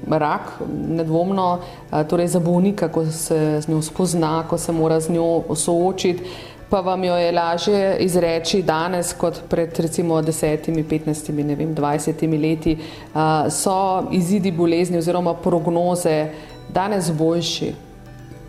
uh, 0.08 0.18
rak, 0.18 0.62
nedvomno, 0.88 1.60
uh, 1.60 2.04
torej 2.08 2.28
za 2.28 2.40
bolnika, 2.40 2.88
ko 2.88 3.06
se 3.06 3.62
z 3.62 3.68
njo 3.68 3.82
spozna, 3.82 4.44
ko 4.50 4.58
se 4.58 4.72
mora 4.72 5.00
z 5.00 5.12
njo 5.12 5.56
soočiti. 5.56 6.24
Pa 6.70 6.82
vam 6.82 7.04
jo 7.04 7.16
je 7.16 7.32
lažje 7.32 7.98
izreči 8.00 8.62
danes, 8.62 9.14
kot 9.14 9.42
pred 9.50 9.80
recimo 9.80 10.22
desetimi, 10.22 10.84
petnajstimi, 10.84 11.44
ne 11.44 11.56
vem, 11.56 11.74
dvajsetimi 11.74 12.38
leti. 12.38 12.78
Uh, 13.14 13.22
so 13.50 14.06
izidi 14.12 14.52
bolezni 14.52 14.98
oziroma 14.98 15.34
prognoze 15.34 16.28
danes 16.74 17.12
boljši? 17.12 17.74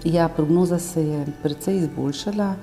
Ja, 0.04 0.28
prognoza 0.28 0.78
se 0.78 1.02
je 1.07 1.26
precej 1.42 1.76
izboljšala. 1.76 2.54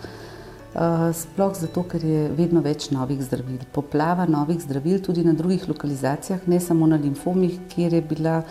Eh, 0.78 1.14
sploh 1.14 1.56
zato, 1.58 1.82
ker 1.90 2.04
je 2.06 2.28
vedno 2.38 2.62
več 2.62 2.92
novih 2.94 3.18
zdravil. 3.26 3.64
Poplava 3.74 4.28
novih 4.30 4.60
zdravil 4.62 5.00
tudi 5.02 5.24
na 5.26 5.34
drugih 5.34 5.64
lokalizacijah, 5.66 6.44
ne 6.46 6.60
samo 6.62 6.86
na 6.86 7.00
limfomih, 7.02 7.56
kjer 7.72 7.96
je 7.98 8.02
bila 8.06 8.44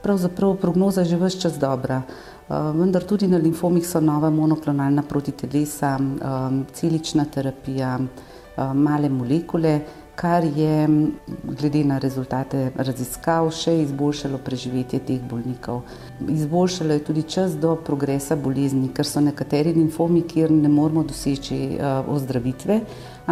pravzaprav 0.00 0.54
prognoza 0.56 1.04
že 1.04 1.18
vse 1.20 1.40
čas 1.42 1.58
dobra. 1.60 2.00
Eh, 2.00 2.54
vendar 2.80 3.04
tudi 3.04 3.28
na 3.28 3.36
limfomih 3.36 3.84
so 3.84 4.00
nova 4.00 4.30
monoklonalna 4.30 5.02
protitelesa, 5.02 5.98
eh, 6.00 6.64
celična 6.72 7.24
terapija, 7.24 7.98
male 8.74 9.08
molekule, 9.08 9.80
kar 10.20 10.44
je 10.44 10.88
glede 11.44 11.80
na 11.84 11.96
rezultate 11.98 12.58
raziskav 12.76 13.46
še 13.56 13.72
izboljšalo 13.86 14.38
preživetje 14.44 14.98
teh 15.08 15.22
bolnikov. 15.30 15.80
Izboljšalo 16.28 16.98
je 16.98 17.04
tudi 17.06 17.22
čas 17.22 17.54
do 17.62 17.70
progresa 17.86 18.36
bolezni, 18.36 18.90
ker 18.92 19.08
so 19.08 19.22
nekateri 19.24 19.72
limfomi, 19.72 20.20
kjer 20.28 20.52
ne 20.52 20.68
moramo 20.68 21.06
doseči 21.08 21.56
uh, 21.70 22.10
ozdravitve, 22.12 22.76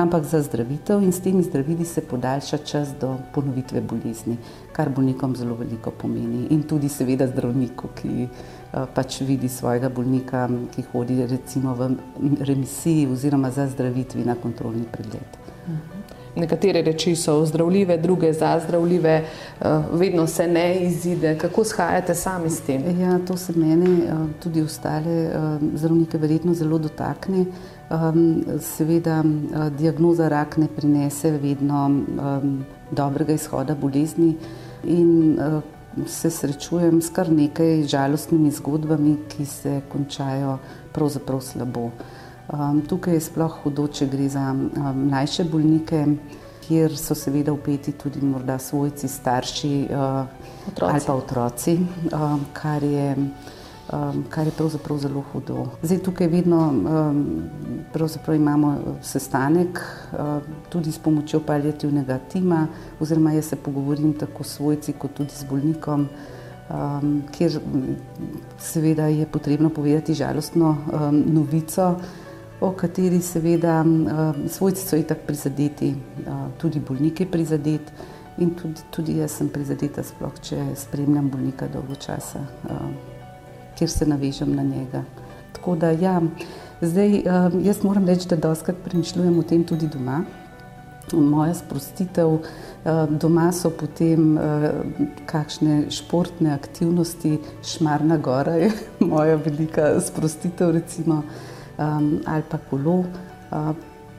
ampak 0.00 0.24
za 0.30 0.40
zdravitev 0.46 1.04
in 1.04 1.12
s 1.12 1.20
temi 1.20 1.44
zdravili 1.44 1.84
se 1.84 2.06
podaljša 2.08 2.58
čas 2.72 2.96
do 3.00 3.12
ponovitve 3.36 3.84
bolezni, 3.92 4.38
kar 4.72 4.88
bolnikom 4.88 5.36
zelo 5.36 5.58
veliko 5.60 5.92
pomeni 5.92 6.46
in 6.56 6.64
tudi 6.72 6.88
seveda 6.88 7.28
zdravniku, 7.28 7.92
ki 8.00 8.14
uh, 8.30 8.88
pač 8.96 9.20
vidi 9.28 9.52
svojega 9.52 9.92
bolnika, 9.92 10.48
ki 10.72 10.88
hodi 10.94 11.20
recimo 11.36 11.76
v 11.76 11.92
remisiji 12.40 13.06
oziroma 13.12 13.52
za 13.52 13.68
zdravitvi 13.76 14.24
na 14.24 14.40
kontrolni 14.40 14.88
pregled. 14.88 15.40
Mhm 15.68 15.97
nekatere 16.38 16.82
reči 16.82 17.16
so 17.16 17.44
zdravljive, 17.46 17.96
druge 17.98 18.32
za 18.32 18.60
zdravljive, 18.64 19.14
eh, 19.60 19.64
vedno 19.92 20.26
se 20.26 20.46
ne 20.46 20.80
izide. 20.80 21.38
Kako 21.38 21.64
shajate 21.64 22.14
sami 22.14 22.50
s 22.50 22.60
tem? 22.60 23.00
Ja, 23.00 23.18
to 23.18 23.36
se 23.36 23.52
mene, 23.56 23.86
eh, 23.86 24.12
tudi 24.42 24.62
ostale 24.62 25.24
eh, 25.24 25.32
zdravnike, 25.74 26.18
verjetno 26.18 26.54
zelo 26.54 26.78
dotakne. 26.78 27.44
Seveda, 28.60 29.22
diagnoza 29.78 30.28
rak 30.28 30.56
ne 30.56 30.66
prinese 30.76 31.30
vedno 31.30 31.90
dobrega 32.90 33.32
izhoda 33.32 33.74
bolezni 33.74 34.34
se 36.06 36.30
srečujem 36.30 37.02
s 37.02 37.10
kar 37.10 37.32
nekaj 37.32 37.82
žalostnimi 37.82 38.50
zgodbami, 38.50 39.16
ki 39.28 39.46
se 39.46 39.80
končajo 39.92 40.58
pravzaprav 40.92 41.40
slabo. 41.40 41.90
Um, 42.52 42.80
tukaj 42.80 43.12
je 43.14 43.20
sploh 43.20 43.58
hudo, 43.62 43.84
če 43.92 44.06
gre 44.08 44.24
za 44.32 44.40
um, 44.56 44.70
mlajše 45.10 45.44
bolnike, 45.52 45.98
kjer 46.64 46.94
so 46.96 47.12
seveda 47.12 47.52
upeti 47.52 47.92
tudi 47.92 48.22
morda 48.24 48.56
svojci, 48.58 49.08
starši 49.08 49.72
uh, 49.92 50.22
ali 50.80 51.02
pa 51.04 51.14
otroci, 51.14 51.74
um, 52.08 52.46
kar, 52.56 52.84
je, 52.84 53.10
kar 54.32 54.48
je 54.48 54.54
pravzaprav 54.56 54.98
zelo 55.02 55.24
hudo. 55.32 55.66
Zdaj 55.82 56.00
tukaj 56.06 56.30
vedno 56.32 56.60
imamo 58.36 58.70
sestanek 59.02 59.80
uh, 60.12 60.40
tudi 60.72 60.92
s 60.92 60.98
pomočjo 61.04 61.42
palijativnega 61.44 62.16
tima, 62.32 62.66
oziroma 63.00 63.32
jaz 63.36 63.52
se 63.52 63.56
pogovorim 63.56 64.14
tako 64.16 64.44
s 64.44 64.56
svojci 64.56 64.92
kot 64.92 65.20
tudi 65.20 65.36
s 65.36 65.44
bolnikom. 65.44 66.08
Um, 66.68 67.22
ker 67.32 67.60
seveda 68.60 69.06
je 69.08 69.26
potrebno 69.26 69.68
povedati 69.70 70.14
žalostno 70.14 70.76
um, 70.92 71.22
novico, 71.26 71.94
o 72.60 72.72
kateri 72.72 73.20
seveda 73.22 73.84
uh, 73.84 74.36
svojci 74.50 74.86
so 74.86 74.96
itak 74.96 75.18
prizadeti, 75.26 75.94
uh, 76.26 76.48
tudi 76.58 76.80
bolniki 76.80 77.26
prizadeti 77.26 77.92
in 78.38 78.50
tudi, 78.54 78.80
tudi 78.90 79.18
jaz 79.18 79.38
sem 79.38 79.48
prizadeta, 79.48 80.02
sploh 80.02 80.34
če 80.42 80.58
spremljam 80.78 81.30
bolnika 81.30 81.68
dolgo 81.70 81.94
časa, 81.94 82.42
uh, 82.70 82.90
kjer 83.78 83.90
se 83.90 84.06
navežem 84.06 84.54
na 84.54 84.62
njega. 84.62 85.04
Tako 85.52 85.76
da 85.76 85.90
ja, 85.90 86.20
zdaj 86.80 87.22
jaz 87.62 87.82
moram 87.82 88.06
reči, 88.06 88.28
da 88.28 88.36
doskrat 88.36 88.76
premišljujem 88.84 89.38
o 89.38 89.42
tem 89.42 89.64
tudi 89.64 89.88
doma. 89.90 90.22
Moja 91.12 91.54
sprostitev, 91.56 92.34
doma 93.10 93.46
so 93.56 93.70
potem 93.72 94.36
kakšne 95.26 95.86
športne 95.90 96.52
aktivnosti, 96.52 97.38
šmarna 97.64 98.18
gora 98.20 98.58
je 98.60 98.68
moja 99.12 99.38
velika 99.40 99.94
sprostitev 100.04 100.74
recimo 100.76 101.22
um, 101.78 102.20
ali 102.26 102.42
pa 102.50 102.58
kolo, 102.70 102.98
uh, 102.98 103.72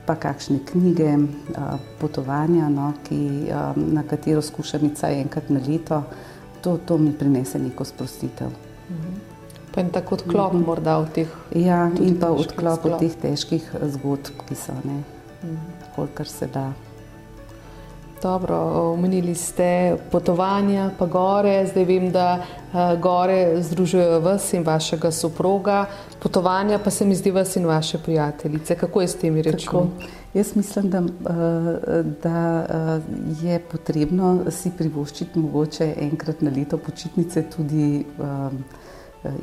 pa 0.06 0.14
kakšne 0.14 0.58
knjige, 0.72 1.14
uh, 1.16 1.78
potovanja, 2.00 2.68
no, 2.68 2.92
ki, 3.08 3.50
um, 3.52 3.84
na 3.94 4.02
katero 4.02 4.42
skušam 4.42 4.84
iti 4.84 5.06
enkrat 5.06 5.50
na 5.50 5.60
leto, 5.68 6.02
to, 6.60 6.76
to 6.76 6.98
mi 6.98 7.12
prinese 7.12 7.58
neko 7.58 7.84
sprostitev. 7.84 8.48
Mhm. 8.90 9.18
Pa 9.74 9.80
in 9.80 9.90
tako 9.90 10.14
odklop, 10.14 10.52
-hmm. 10.52 10.66
morda 10.66 10.98
v 10.98 11.08
teh. 11.14 11.28
Ja, 11.54 11.90
in 12.00 12.18
pa 12.20 12.30
odklop 12.30 12.84
od 12.84 12.98
teh 12.98 13.14
težkih 13.14 13.74
zgodb, 13.82 14.42
ki 14.48 14.54
so 14.54 14.72
ne, 14.84 15.02
-hmm. 15.42 15.56
kolikor 15.94 16.26
se 16.26 16.46
da. 16.46 16.72
Dobro, 18.22 18.56
omenili 18.92 19.34
ste 19.34 19.96
potovanja, 20.10 20.90
pa 20.98 21.06
gore. 21.06 21.66
Zdaj 21.66 21.84
vem, 21.84 22.10
da 22.12 22.36
uh, 22.36 23.00
gore 23.00 23.62
združujejo 23.62 24.20
vas 24.20 24.52
in 24.52 24.64
vašega 24.64 25.10
soproga, 25.10 25.86
potovanja 26.22 26.78
pa 26.78 26.90
se 26.90 27.04
mi 27.04 27.14
zdi 27.14 27.30
vas 27.30 27.56
in 27.56 27.66
vaše 27.66 27.98
prijateljice. 27.98 28.74
Kako 28.74 29.00
je 29.00 29.08
s 29.08 29.16
temi 29.16 29.42
rečmi? 29.42 29.80
Jaz 30.34 30.56
mislim, 30.56 30.90
da, 30.90 31.00
uh, 31.00 31.06
da 32.22 32.66
uh, 32.68 33.42
je 33.42 33.58
potrebno 33.58 34.38
si 34.50 34.70
privoščiti 34.78 35.38
mogoče 35.38 35.94
enkrat 36.00 36.40
na 36.40 36.50
leto 36.50 36.78
počitnice 36.78 37.42
tudi 37.56 38.04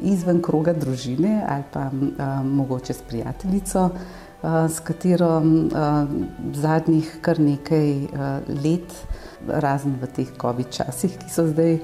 izven 0.03 0.41
kroga 0.41 0.73
družine 0.73 1.43
ali 1.49 1.63
pa 1.73 1.89
mogoče 2.43 2.93
s 2.93 3.01
prijateljico. 3.01 3.89
Uh, 4.37 4.69
s 4.69 4.79
katero 4.85 5.41
zadnjih 6.53 7.17
kar 7.21 7.39
nekaj 7.39 7.89
let, 8.63 8.93
razen 9.47 9.95
v 10.01 10.09
teh 10.13 10.29
COVID 10.37 10.69
časih, 10.69 11.17
ki 11.17 11.29
so 11.29 11.47
zdaj, 11.47 11.79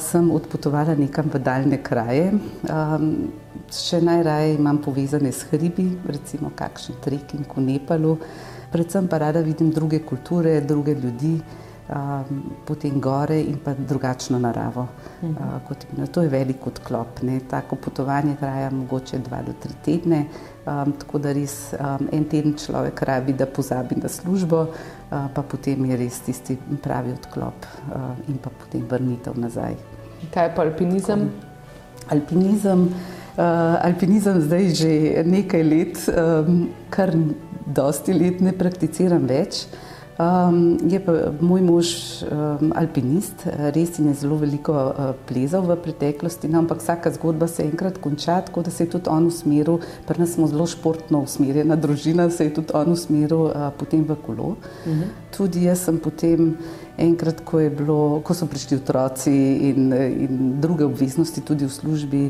sem 0.00 0.30
odpotovala 0.30 0.94
nekam 0.96 1.28
v 1.32 1.40
daljne 1.44 1.80
kraje. 1.82 2.32
Še 3.70 4.00
najraje 4.00 4.54
imam 4.56 4.80
povezane 4.80 5.32
s 5.32 5.48
hribi, 5.50 5.90
recimo 6.06 6.52
kakšen 6.56 7.00
trekking 7.04 7.44
v 7.44 7.66
Nepalu, 7.66 8.16
predvsem 8.72 9.08
pa 9.08 9.18
rada 9.18 9.42
vidim 9.44 9.70
druge 9.70 10.00
kulture, 10.00 10.60
druge 10.60 10.94
ljudi, 10.94 11.40
potem 12.66 13.00
gore 13.00 13.40
in 13.40 13.58
pa 13.58 13.74
drugačno 13.74 14.38
naravo. 14.38 14.86
Mhm. 15.22 16.04
To 16.12 16.22
je 16.22 16.28
velik 16.28 16.66
odklop. 16.66 17.22
Ne. 17.22 17.40
Tako 17.40 17.76
potovanje 17.76 18.36
traja 18.36 18.70
mogoče 18.70 19.18
dva 19.18 19.42
do 19.42 19.52
tri 19.52 19.74
tedne, 19.84 20.24
Um, 20.60 20.92
tako 20.92 21.18
da 21.18 21.32
res 21.32 21.72
um, 21.72 22.04
en 22.12 22.24
teden 22.28 22.52
človek 22.60 23.00
rabi, 23.08 23.32
da 23.32 23.46
pozabi 23.48 23.96
na 23.96 24.10
službo, 24.12 24.66
uh, 24.68 25.28
pa 25.32 25.42
potem 25.42 25.86
je 25.88 25.96
res 25.96 26.18
tisti 26.26 26.58
pravi 26.84 27.14
odklop 27.16 27.64
uh, 27.64 28.10
in 28.28 28.36
pa 28.36 28.52
potem 28.52 28.84
vrnitev 28.90 29.38
nazaj. 29.40 29.78
Kaj 30.34 30.50
je 30.50 30.52
pa 30.58 30.66
alpinizem? 30.68 31.24
Alpinizem, 32.12 32.82
uh, 32.90 33.78
alpinizem 33.80 34.42
zdaj 34.44 34.68
že 34.82 34.90
nekaj 35.24 35.64
let, 35.64 36.02
um, 36.12 36.66
kar 36.92 37.14
dosti 37.64 38.12
let 38.12 38.44
ne 38.44 38.52
prakticiram 38.52 39.24
več. 39.24 39.64
Um, 40.20 40.76
je 40.90 40.98
pa 41.00 41.12
moj 41.40 41.62
mož 41.64 41.90
um, 42.28 42.72
alpinist, 42.76 43.46
res 43.72 43.94
je 43.96 44.12
zelo 44.20 44.36
veliko 44.36 44.74
uh, 44.74 45.12
plezal 45.24 45.64
v 45.64 45.78
preteklosti, 45.80 46.50
no, 46.50 46.60
ampak 46.60 46.82
vsaka 46.82 47.12
zgodba 47.14 47.48
se 47.48 47.64
enkrat 47.64 47.96
konča, 48.04 48.40
tako 48.44 48.60
da 48.66 48.70
se 48.74 48.84
je 48.84 48.90
tudi 48.96 49.08
on 49.08 49.30
usmeril, 49.30 49.78
pri 50.04 50.20
nas 50.20 50.34
smo 50.36 50.50
zelo 50.50 50.66
športno 50.68 51.22
usmerjena 51.24 51.78
družina, 51.80 52.28
se 52.28 52.50
je 52.50 52.54
tudi 52.58 52.74
on 52.76 52.92
usmeril 52.92 53.46
uh, 53.48 53.70
potem 53.78 54.04
v 54.04 54.18
kolo. 54.26 54.56
Uh 54.84 54.92
mhm. 54.92 55.00
-huh. 55.00 55.08
Tudi 55.36 55.64
jaz 55.64 55.86
sem 55.86 55.98
potem 55.98 56.56
enkrat, 57.00 57.40
ko, 57.44 57.60
bilo, 57.70 58.20
ko 58.24 58.34
so 58.36 58.46
prišli 58.46 58.76
otroci 58.76 59.32
in, 59.70 59.92
in 59.92 60.40
druge 60.60 60.84
obveznosti 60.84 61.40
tudi 61.40 61.64
v 61.64 61.72
službi, 61.72 62.22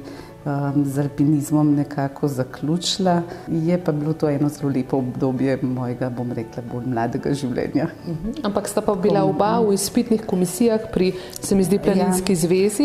um, 0.44 0.84
z 0.84 0.98
alpinizmom 0.98 1.74
nekako 1.74 2.28
zaključila. 2.28 3.22
Je 3.48 3.78
pa 3.84 3.92
bilo 3.92 4.12
to 4.12 4.28
eno 4.28 4.48
zelo 4.48 4.72
lepo 4.72 4.96
obdobje 4.96 5.58
mojega, 5.62 6.10
bom 6.10 6.32
rekla, 6.32 6.62
bolj 6.72 6.86
mladega 6.86 7.34
življenja. 7.34 7.88
Uh 8.06 8.12
mhm. 8.12 8.30
-huh. 8.30 8.46
Ampak 8.46 8.68
sta 8.68 8.80
pa 8.80 8.94
bila 8.94 9.24
oba 9.24 9.60
v 9.60 9.74
izpitnih 9.74 10.22
komisijah 10.26 10.80
pri, 10.92 11.12
se 11.40 11.54
mi 11.54 11.64
zdi, 11.64 11.78
Planinski 11.78 12.32
ja, 12.32 12.36
zvezi. 12.36 12.82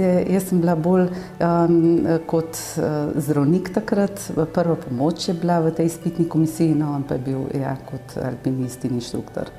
Je, 0.00 0.26
jaz 0.30 0.48
sem 0.48 0.60
bila 0.60 0.76
bolj 0.76 1.08
um, 1.40 2.06
kot 2.26 2.58
uh, 2.78 3.20
zdravnik 3.22 3.74
takrat, 3.74 4.30
prva 4.54 4.76
pomoč 4.76 5.28
je 5.28 5.34
bila 5.34 5.60
v 5.60 5.70
tej 5.70 5.86
izpitni 5.86 6.28
komisiji, 6.28 6.74
no 6.74 6.92
on 6.92 7.02
pa 7.02 7.14
je 7.14 7.20
bil 7.20 7.40
ja, 7.60 7.76
kot 7.90 8.24
alpinist 8.24 8.84
in 8.84 8.94
inštruktor 8.94 9.50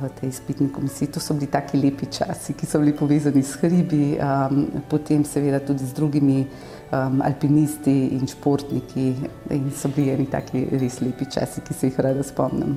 v 0.00 0.08
tej 0.20 0.28
izpitni 0.28 0.68
komisiji. 0.72 1.08
To 1.08 1.20
so 1.20 1.34
bili 1.34 1.46
taki 1.46 1.78
lepi 1.80 2.06
časi, 2.06 2.52
ki 2.52 2.66
so 2.66 2.78
bili 2.78 2.92
povezani 2.96 3.42
s 3.42 3.56
hribi, 3.60 4.16
um, 4.18 4.66
potem 4.88 5.24
seveda 5.24 5.60
tudi 5.60 5.86
z 5.86 5.92
drugimi 5.92 6.46
um, 6.92 7.22
alpinisti 7.22 8.08
in 8.16 8.26
športniki. 8.28 9.14
In 9.50 9.70
so 9.72 9.88
bili 9.88 10.10
eni 10.10 10.26
taki 10.26 10.66
res 10.72 11.00
lepi 11.00 11.30
časi, 11.30 11.64
ki 11.64 11.74
se 11.74 11.88
jih 11.88 12.00
rada 12.00 12.22
spomnim. 12.22 12.76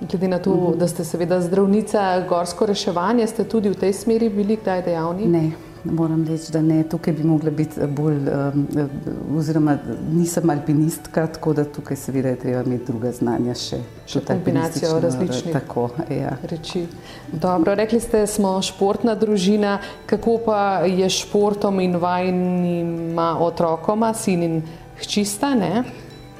Glede 0.00 0.28
na 0.28 0.38
to, 0.38 0.50
uh. 0.50 0.58
-huh. 0.58 0.76
da 0.76 0.88
ste 0.88 1.04
seveda 1.04 1.40
zdravnica 1.40 2.26
gorsko 2.28 2.66
reševanje, 2.66 3.26
ste 3.26 3.44
tudi 3.44 3.70
v 3.70 3.74
tej 3.74 3.92
smeri 3.92 4.28
bili 4.28 4.56
kdaj 4.56 4.82
dejavni? 4.82 5.26
Ne, 5.26 5.50
moram 5.92 6.24
reči, 6.24 6.52
da 6.52 6.62
ne. 6.62 6.82
Tukaj 6.82 7.12
bi 7.12 7.24
mogla 7.24 7.50
biti 7.50 7.80
bolj, 7.88 8.16
um, 8.28 8.66
oziroma 9.36 9.78
nisem 10.12 10.50
alpinistka, 10.50 11.26
tako 11.26 11.52
da 11.52 11.64
tukaj 11.64 11.96
seveda 11.96 12.28
je 12.28 12.38
treba 12.38 12.62
imeti 12.62 12.86
druga 12.86 13.12
znanja 13.12 13.54
še. 13.54 13.80
Še 14.06 14.22
kombinacijo 14.26 14.98
različnih 15.00 15.52
tako, 15.52 15.88
ja. 16.10 16.36
reči. 16.42 16.86
Dobro, 17.32 17.74
rekli 17.74 18.00
ste, 18.00 18.26
smo 18.26 18.56
športna 18.62 19.14
družina. 19.14 19.78
Kako 20.06 20.38
pa 20.46 20.62
je 20.86 21.10
športom 21.10 21.80
in 21.80 21.96
vajnima 22.00 23.36
otrokoma, 23.40 24.14
sin 24.14 24.42
in 24.42 24.58
hčista, 25.02 25.54
ne? 25.54 25.84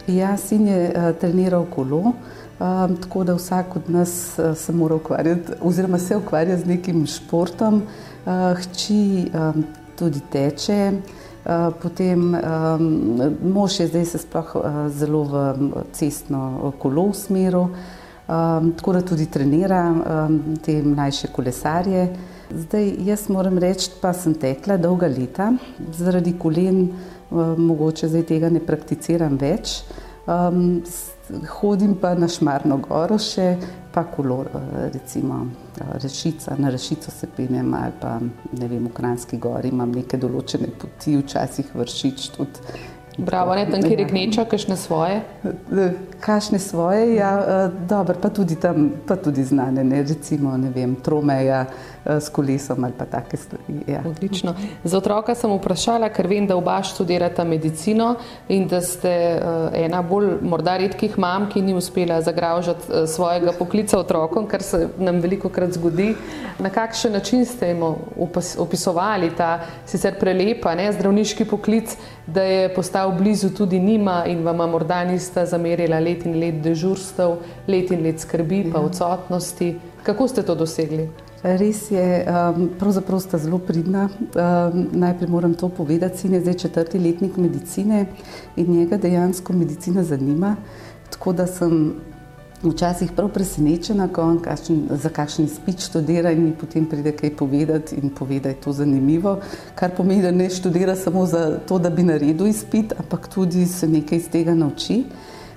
Ja, 0.07 0.37
sin 0.39 0.69
je 0.69 0.91
uh, 0.91 1.13
treniral 1.21 1.67
kolo. 1.71 2.13
Um, 2.57 2.95
tako 3.03 3.25
da 3.29 3.35
vsak 3.37 3.75
od 3.77 3.89
nas 3.93 4.39
uh, 4.39 4.55
se 4.57 4.73
mora 4.73 4.95
ukvarjati, 4.97 5.59
oziroma 5.61 5.99
se 5.99 6.17
ukvarja 6.17 6.57
z 6.57 6.77
nekim 6.77 7.07
športom. 7.07 7.83
Uh, 7.83 8.16
Eh, 8.16 8.16
hči 8.27 9.31
tudi 9.97 10.21
teče. 10.33 10.81
Uh, 11.47 11.71
potem 11.83 12.35
mož 13.55 13.81
je 13.81 13.87
zdaj 13.87 14.05
se 14.11 14.19
sploh 14.19 14.49
uh, 14.59 14.79
zelo 14.91 15.23
v 15.31 15.85
cestno 15.95 16.73
kolo 16.79 17.05
usmeril, 17.13 17.69
tako 18.27 18.93
da 18.93 19.03
tudi 19.07 19.29
trenira 19.31 19.85
te 20.65 20.83
mlajše 20.83 21.31
kolesarje. 21.31 22.09
Zdaj 22.51 22.91
jaz 23.07 23.29
moram 23.31 23.59
reči, 23.59 23.93
pa 24.03 24.11
sem 24.13 24.35
tekla 24.35 24.77
dolga 24.77 25.07
leta, 25.07 25.53
zaradi 25.95 26.35
kolen 26.39 26.89
mogoče 27.31 28.09
zdaj 28.09 28.27
tega 28.27 28.51
ne 28.51 28.61
prakticiram 28.67 29.39
več. 29.39 29.85
Um, 30.27 30.83
hodim 31.61 31.95
pa 32.01 32.15
na 32.15 32.29
Šmarno 32.29 32.79
goro 32.83 33.19
še, 33.19 33.57
pa 33.95 34.05
kolor, 34.11 34.51
eh, 34.55 34.91
recimo 34.95 35.47
eh, 35.47 35.66
rešica, 36.03 36.57
na 36.59 36.71
rešico 36.71 37.11
se 37.11 37.27
penjem 37.37 37.75
ali 37.75 37.93
pa 38.01 38.19
ne 38.53 38.69
vem, 38.69 38.87
v 38.87 38.93
Kranski 38.93 39.39
gori 39.39 39.69
imam 39.69 39.93
neke 39.93 40.17
določene 40.17 40.69
poti, 40.79 41.17
včasih 41.17 41.75
vršič 41.75 42.29
tudi. 42.37 42.77
Bravo, 43.17 43.55
ne 43.57 43.65
tam, 43.65 43.81
kjer 43.81 44.01
je 44.03 44.07
gneča, 44.11 44.45
kakšne 44.45 44.77
svoje? 44.77 45.23
Kakšne 46.21 46.59
svoje, 46.61 47.15
ja, 47.17 47.31
eh, 47.41 47.77
dobro, 47.89 48.19
pa 48.21 48.29
tudi 48.29 48.59
tam, 48.61 48.91
pa 49.09 49.17
tudi 49.17 49.45
znane, 49.45 49.85
ne, 49.85 50.03
recimo, 50.03 50.57
ne 50.61 50.69
vem, 50.71 50.99
tromeja, 51.01 51.63
Eh, 51.65 51.96
s 52.07 52.29
kolesom 52.29 52.85
ali 52.85 52.93
pa 52.99 53.05
take 53.05 53.37
stvari. 53.37 53.83
Ja. 53.87 54.03
Odlično. 54.07 54.55
Za 54.85 54.99
otroka 54.99 55.35
sem 55.35 55.51
vprašala, 55.53 56.09
ker 56.15 56.27
vem, 56.27 56.47
da 56.47 56.57
oba 56.57 56.79
študirata 56.83 57.45
medicino 57.45 58.15
in 58.49 58.69
da 58.69 58.81
ste 58.81 59.13
uh, 59.37 59.69
ena 59.75 60.03
bolj 60.03 60.37
morda 60.43 60.77
redkih 60.77 61.19
mam, 61.19 61.49
ki 61.51 61.63
ni 61.63 61.75
uspela 61.75 62.21
zagražati 62.23 62.89
uh, 62.89 63.09
svojega 63.09 63.53
poklica 63.59 63.99
otrokom, 63.99 64.47
kar 64.47 64.63
se 64.63 64.89
nam 64.99 65.21
veliko 65.21 65.49
krat 65.49 65.75
zgodi. 65.75 66.15
Na 66.59 66.71
kakšen 66.71 67.13
način 67.13 67.45
ste 67.45 67.69
jim 67.69 67.83
opisovali 68.59 69.31
ta 69.37 69.61
sicer 69.87 70.15
prelepa 70.21 70.75
ne, 70.75 70.93
zdravniški 70.93 71.45
poklic, 71.45 71.97
da 72.27 72.43
je 72.43 72.75
postal 72.75 73.13
blizu 73.13 73.51
tudi 73.51 73.81
njima 73.81 74.25
in 74.27 74.45
vam 74.45 74.71
morda 74.71 75.05
nista 75.05 75.47
zamerila 75.47 76.01
let 76.01 76.27
in 76.27 76.41
let 76.41 76.63
dežurstev, 76.63 77.37
let 77.69 77.91
in 77.91 78.03
let 78.05 78.21
skrbi, 78.21 78.65
pa 78.73 78.79
ja. 78.79 78.85
odsotnosti. 78.85 79.75
Kako 80.03 80.29
ste 80.29 80.43
to 80.43 80.55
dosegli? 80.55 81.09
Res 81.47 81.91
je, 81.91 82.27
um, 82.27 82.65
pravzaprav 82.79 83.21
sta 83.23 83.39
zelo 83.39 83.61
pridna. 83.63 84.09
Um, 84.11 84.89
najprej 84.93 85.31
moram 85.31 85.55
to 85.55 85.69
povedati, 85.69 86.19
sin 86.19 86.35
je 86.35 86.41
zdaj 86.41 86.55
četrti 86.55 86.99
letnik 86.99 87.37
medicine 87.37 88.07
in 88.57 88.73
njega 88.73 88.97
dejansko 88.97 89.53
medicina 89.53 90.03
zanima. 90.03 90.57
Tako 91.11 91.33
da 91.33 91.47
sem 91.47 91.95
včasih 92.63 93.13
prav 93.13 93.29
presenečena, 93.29 94.09
ko 94.09 94.23
on 94.23 94.41
kakšen, 94.43 94.89
za 94.91 95.09
kakšen 95.09 95.47
spič 95.49 95.87
študira 95.87 96.33
in 96.35 96.43
mi 96.45 96.53
potem 96.53 96.87
pride 96.87 97.13
kaj 97.13 97.37
povedati 97.37 97.97
in 98.03 98.11
pove, 98.11 98.41
da 98.41 98.49
je 98.49 98.61
to 98.65 98.73
zanimivo. 98.73 99.39
Kar 99.75 99.95
pomeni, 99.97 100.23
da 100.23 100.31
ne 100.31 100.51
študira 100.51 100.97
samo 100.97 101.27
za 101.27 101.61
to, 101.69 101.79
da 101.79 101.91
bi 101.91 102.03
naredil 102.03 102.47
izpit, 102.47 102.93
ampak 102.99 103.29
tudi 103.29 103.67
se 103.67 103.89
nekaj 103.89 104.19
iz 104.19 104.29
tega 104.33 104.55
nauči. 104.55 105.05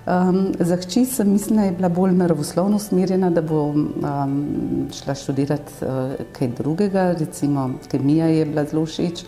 Um, 0.10 0.54
za 0.60 0.78
hči 0.78 1.06
sem 1.06 1.30
mislila, 1.30 1.62
da 1.62 1.66
je 1.66 1.72
bila 1.72 1.90
bolj 1.90 2.12
naravoslovno 2.18 2.76
usmerjena, 2.76 3.30
da 3.30 3.42
bo 3.42 3.64
um, 3.64 4.88
šla 4.94 5.14
študirati 5.16 5.86
uh, 5.86 6.14
kaj 6.34 6.48
drugega, 6.58 7.12
recimo 7.20 7.70
kemija 7.92 8.26
je 8.26 8.46
bila 8.46 8.64
zelo 8.66 8.86
všeč, 8.86 9.22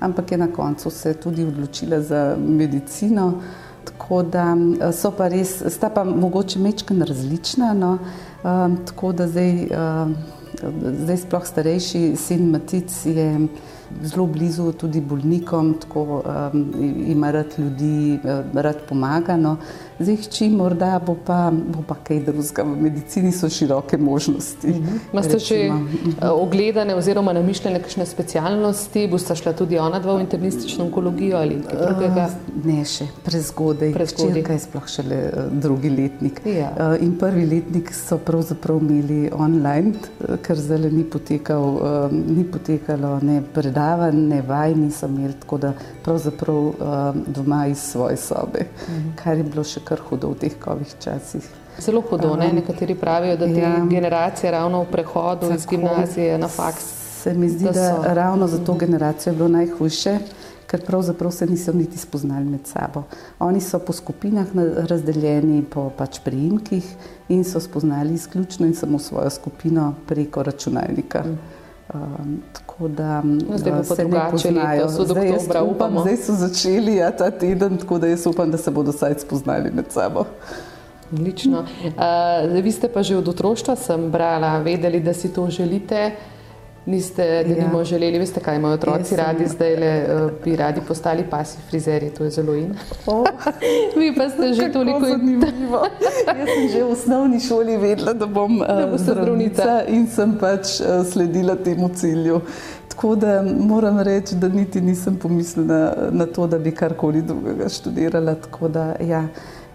ampak 0.00 0.32
je 0.32 0.38
na 0.38 0.50
koncu 0.52 0.90
se 0.90 1.14
tudi 1.14 1.44
odločila 1.44 2.00
za 2.00 2.36
medicino. 2.38 3.32
Tako 3.84 4.22
da 4.22 4.44
so 4.92 5.10
pa 5.16 5.28
res, 5.28 5.62
sta 5.72 5.88
pa 5.88 6.04
mogoče 6.04 6.58
mečken 6.58 7.02
različna, 7.02 7.72
no, 7.74 7.98
um, 8.44 8.76
tako 8.86 9.12
da 9.12 9.28
zdaj, 9.28 9.64
uh, 9.64 10.10
zdaj 11.00 11.16
sploh 11.16 11.46
starejši 11.46 12.12
sin 12.16 12.50
Matic 12.50 13.06
je 13.06 13.48
zelo 14.02 14.26
blizu 14.26 14.72
tudi 14.72 15.00
bolnikom, 15.00 15.74
tako 15.80 16.22
um, 16.26 16.72
ima 17.06 17.30
rad 17.30 17.54
ljudi, 17.58 18.18
rad 18.52 18.84
pomaga. 18.88 19.36
No. 19.36 19.56
Zdaj, 19.96 20.16
če 20.28 20.46
morda 20.52 20.98
bo 21.00 21.14
pa, 21.24 21.48
bo 21.50 21.80
pa 21.86 21.94
kaj 22.04 22.18
drugega, 22.26 22.64
v 22.68 22.80
medicini 22.84 23.30
so 23.32 23.48
široke 23.48 23.96
možnosti. 23.96 24.68
Imate 25.14 25.38
še 25.40 25.60
uh, 25.70 26.26
ogledane 26.34 26.92
oziroma 26.98 27.32
namišljene 27.36 27.80
kakšne 27.80 28.04
specialnosti, 28.08 29.06
boste 29.08 29.36
šla 29.40 29.54
tudi 29.56 29.78
ona 29.80 30.00
dva 30.04 30.18
v 30.18 30.26
internistično 30.26 30.84
onkologijo 30.84 31.38
ali 31.40 31.62
kaj 31.64 31.80
drugega? 31.80 32.26
Uh, 32.28 32.58
ne, 32.68 32.82
še 32.84 33.06
prezgodaj. 33.24 33.94
Kaj 33.96 34.58
je 34.58 34.58
sploh 34.66 34.90
šele 34.92 35.22
uh, 35.30 35.48
drugi 35.64 35.94
letnik. 35.94 36.42
Ja. 36.44 36.74
Uh, 36.76 36.98
in 37.00 37.16
prvi 37.16 37.46
letnik 37.54 37.94
so 37.96 38.20
pravzaprav 38.20 38.82
imeli 38.84 39.30
online, 39.32 39.94
ker 40.44 40.60
zdaj 40.60 40.90
ni, 40.90 41.06
potekal, 41.08 41.80
uh, 41.80 42.12
ni 42.12 42.44
potekalo 42.44 43.14
ne 43.24 43.38
predavanj, 43.56 44.20
ne 44.34 44.42
vaj 44.44 44.76
niso 44.76 45.08
imeli, 45.08 45.38
tako 45.40 45.62
da 45.64 45.72
pravzaprav 46.04 46.62
uh, 46.68 46.76
doma 47.32 47.64
iz 47.72 47.80
svoje 47.94 48.20
sobe, 48.20 48.68
uh 48.68 48.92
mhm. 48.92 49.00
-huh. 49.00 49.16
kar 49.24 49.40
je 49.40 49.48
bilo 49.48 49.64
še 49.64 49.85
kar 49.86 50.02
hudo 50.10 50.34
v 50.34 50.42
teh 50.42 50.58
kovih 50.60 50.94
časih. 51.00 51.46
Zelo 51.78 52.00
hudo, 52.00 52.34
ne? 52.36 52.50
nekateri 52.52 52.94
pravijo, 52.94 53.36
da 53.36 53.46
te 53.46 53.60
ja, 53.60 53.76
generacije 53.90 54.50
ravno 54.50 54.82
v 54.82 54.90
prehodu 54.92 55.52
iz 55.54 55.66
gimnazije 55.66 56.38
na 56.38 56.48
faks. 56.48 56.84
Se 57.22 57.34
mi 57.34 57.48
zdi, 57.48 57.64
da, 57.64 57.72
da 58.02 58.14
ravno 58.14 58.46
za 58.46 58.58
to 58.64 58.74
generacijo 58.74 59.32
je 59.32 59.36
bilo 59.36 59.48
najhujše, 59.48 60.18
ker 60.66 60.82
pravzaprav 60.86 61.30
se 61.30 61.46
niso 61.46 61.72
niti 61.72 61.98
spoznali 61.98 62.44
med 62.44 62.66
sabo. 62.66 63.02
Oni 63.38 63.60
so 63.60 63.78
po 63.78 63.92
skupinah 63.92 64.46
razdeljeni 64.88 65.64
po 65.70 65.90
pač 65.96 66.20
prijimkih 66.24 66.94
in 67.28 67.44
so 67.44 67.60
spoznali 67.60 68.14
izključno 68.14 68.66
in 68.66 68.74
samo 68.74 68.98
svojo 68.98 69.30
skupino 69.30 69.94
preko 70.06 70.42
računalnika. 70.42 71.22
Mm. 71.26 71.55
Um, 71.94 72.42
tako 72.52 72.88
da 72.88 73.22
no, 73.22 73.58
zdaj 73.58 73.84
se 73.84 74.04
ne 74.04 74.30
poznajo, 74.30 74.88
zdaj, 74.88 75.62
upam, 75.70 75.98
zdaj 76.00 76.16
so 76.16 76.32
začeli 76.32 76.96
ja, 76.96 77.10
ta 77.10 77.30
teden, 77.30 77.76
tako 77.76 77.98
da 77.98 78.06
jaz 78.06 78.26
upam, 78.26 78.50
da 78.50 78.58
se 78.58 78.70
bodo 78.70 78.90
vsaj 78.90 79.14
spoznali 79.18 79.70
med 79.70 79.84
sabo. 79.90 80.24
Odlično. 81.12 81.60
Uh, 81.60 82.62
vi 82.62 82.72
ste 82.72 82.88
pa 82.88 83.02
že 83.02 83.16
od 83.16 83.28
otroštva, 83.28 83.76
sem 83.76 84.10
brala, 84.10 84.58
vedeli, 84.58 85.00
da 85.00 85.14
si 85.14 85.32
to 85.32 85.46
želite. 85.50 86.10
Niste, 86.86 87.44
da 87.46 87.54
ja. 87.54 87.66
nimo 87.66 87.84
želeli, 87.84 88.18
veste, 88.18 88.40
kaj 88.40 88.56
imajo 88.56 88.74
otroci 88.74 89.04
sem... 89.04 89.18
radi, 89.18 89.46
zdaj 89.48 89.76
le 89.76 90.06
uh, 90.24 90.30
bi 90.44 90.56
radi 90.56 90.80
postali 90.88 91.24
pasi 91.30 91.58
frizeri, 91.68 92.10
to 92.10 92.24
je 92.24 92.30
zelo 92.30 92.54
in. 92.54 92.74
Oh. 93.06 93.26
Vi 93.98 94.14
pa 94.14 94.28
ste 94.30 94.52
že 94.52 94.72
toliko 94.72 95.00
zanimivo. 95.00 95.82
Jaz 96.26 96.48
sem 96.54 96.68
že 96.68 96.84
v 96.84 96.90
osnovni 96.90 97.40
šoli 97.40 97.76
vedela, 97.76 98.12
da 98.12 98.26
bom 98.26 98.60
uh, 98.60 98.94
zdravnica 98.96 99.82
in 99.88 100.06
sem 100.06 100.38
pač 100.38 100.78
uh, 100.80 101.02
sledila 101.06 101.56
temu 101.56 101.88
cilju. 101.88 102.40
Tako 102.88 103.14
da 103.16 103.42
moram 103.42 104.00
reči, 104.00 104.34
da 104.34 104.48
niti 104.48 104.80
nisem 104.80 105.16
pomislila 105.16 106.10
na 106.10 106.26
to, 106.26 106.46
da 106.46 106.58
bi 106.58 106.70
karkoli 106.70 107.22
drugega 107.22 107.68
študirala. 107.68 108.34
Tako 108.34 108.68
da 108.68 108.94
ja. 109.00 109.26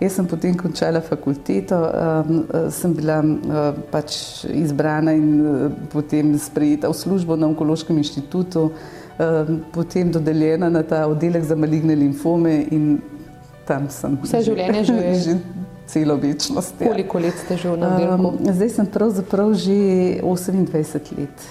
Jaz 0.02 0.16
sem 0.18 0.26
potem 0.26 0.56
končala 0.58 0.98
fakulteto, 1.02 1.78
um, 1.78 2.46
sem 2.74 2.94
bila 2.98 3.20
uh, 3.22 3.76
pač 3.94 4.16
izbrana 4.50 5.14
in 5.14 5.28
uh, 5.38 5.68
potem 5.94 6.34
sprejeta 6.42 6.90
v 6.90 6.98
službo 6.98 7.38
na 7.38 7.46
Onkološkem 7.46 8.00
inštitutu, 8.02 8.72
uh, 8.72 9.52
potem 9.70 10.10
dodeljena 10.10 10.72
na 10.74 10.82
ta 10.82 11.06
oddelek 11.06 11.46
za 11.46 11.54
maligne 11.56 11.94
limfome 11.94 12.66
in 12.74 12.98
tam 13.70 13.92
sem. 13.94 14.18
Vse 14.26 14.42
življenje 14.50 14.84
že 14.90 15.14
že 15.22 15.38
celo 15.86 16.18
večnost. 16.18 16.82
Ja. 16.82 16.90
Koliko 16.90 17.22
let 17.22 17.38
ste 17.38 17.62
že 17.62 17.70
v 17.70 17.78
oddelku? 17.78 18.34
Um, 18.34 18.54
zdaj 18.58 18.70
sem 18.74 18.90
pravzaprav 18.90 19.54
že 19.54 19.80
28 20.26 21.18
let, 21.22 21.50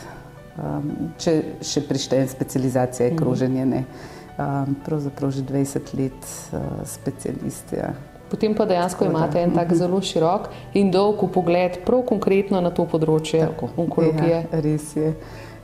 um, 0.58 0.92
če 1.22 1.38
še 1.62 1.86
prištejem 1.86 2.26
specializacije, 2.34 3.12
mhm. 3.12 3.18
kroženje 3.22 3.72
ne. 3.78 3.86
Um, 4.34 4.74
pravzaprav 4.82 5.30
že 5.30 5.46
20 5.46 5.98
let 6.02 6.32
uh, 6.50 6.80
specialist. 6.82 7.78
Ja. 7.78 7.94
Potem 8.30 8.54
pa 8.54 8.64
dejansko 8.64 9.04
imate 9.04 9.42
en 9.42 9.54
tak 9.54 9.74
zelo 9.74 10.00
širok 10.00 10.48
in 10.78 10.90
dolg 10.94 11.24
pogled, 11.34 11.80
prav 11.86 12.04
konkretno 12.06 12.60
na 12.60 12.70
to 12.70 12.86
področje 12.86 13.42
Tako. 13.46 13.70
onkologije. 13.76 14.42
Ja, 14.46 14.60
res 14.62 14.92
je. 14.96 15.14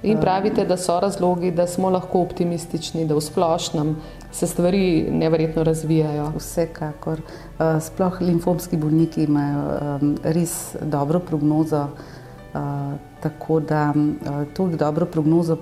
In 0.07 0.18
pravite, 0.20 0.64
da 0.64 0.76
so 0.76 0.98
razlogi, 1.00 1.50
da 1.50 1.66
smo 1.66 1.88
lahko 1.90 2.20
optimistični, 2.20 3.07
da 3.09 3.16
v 3.16 3.22
splošnem 3.24 3.94
se 4.33 4.46
stvari 4.46 5.07
neverjetno 5.11 5.64
razvijajo. 5.64 6.29
Vsekakor. 6.37 7.22
Uh, 7.57 7.79
sploh 7.83 8.20
limfomski 8.20 8.76
bolniki 8.76 9.24
imajo 9.24 10.20
res 10.22 10.76
dobro 10.83 11.18
prognozo. 11.18 11.87
Tako 13.21 13.61
da 13.61 13.95
to 14.55 14.69
je 14.69 14.77
dobro 14.77 15.07
prognozo, 15.07 15.57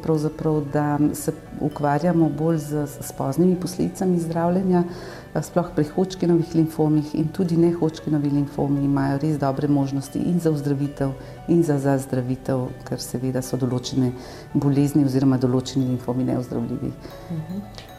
da 0.72 0.98
se 1.14 1.32
ukvarjamo 1.60 2.28
bolj 2.28 2.58
z, 2.58 2.86
z 2.86 3.12
poznimi 3.18 3.56
posledicami 3.56 4.18
zdravljenja, 4.18 4.82
sploh 5.42 5.70
pri 5.74 5.84
hočkinovih 5.84 6.54
limfomih 6.54 7.14
in 7.14 7.28
tudi 7.28 7.56
ne 7.56 7.72
hočkinovi 7.72 8.30
limfomi 8.30 8.84
imajo 8.84 9.18
res 9.18 9.38
dobre 9.38 9.68
možnosti 9.68 10.18
in 10.18 10.40
za 10.40 10.50
ozdravitev 10.50 11.10
in 11.48 11.62
za 11.62 11.78
zazdravitev, 11.78 12.68
ker 12.84 13.00
seveda 13.00 13.42
so 13.42 13.56
določene 13.56 14.12
bolezni 14.54 15.04
oziroma 15.04 15.38
določeni 15.38 15.86
limfomi 15.86 16.24
neozdravljivi. 16.24 16.92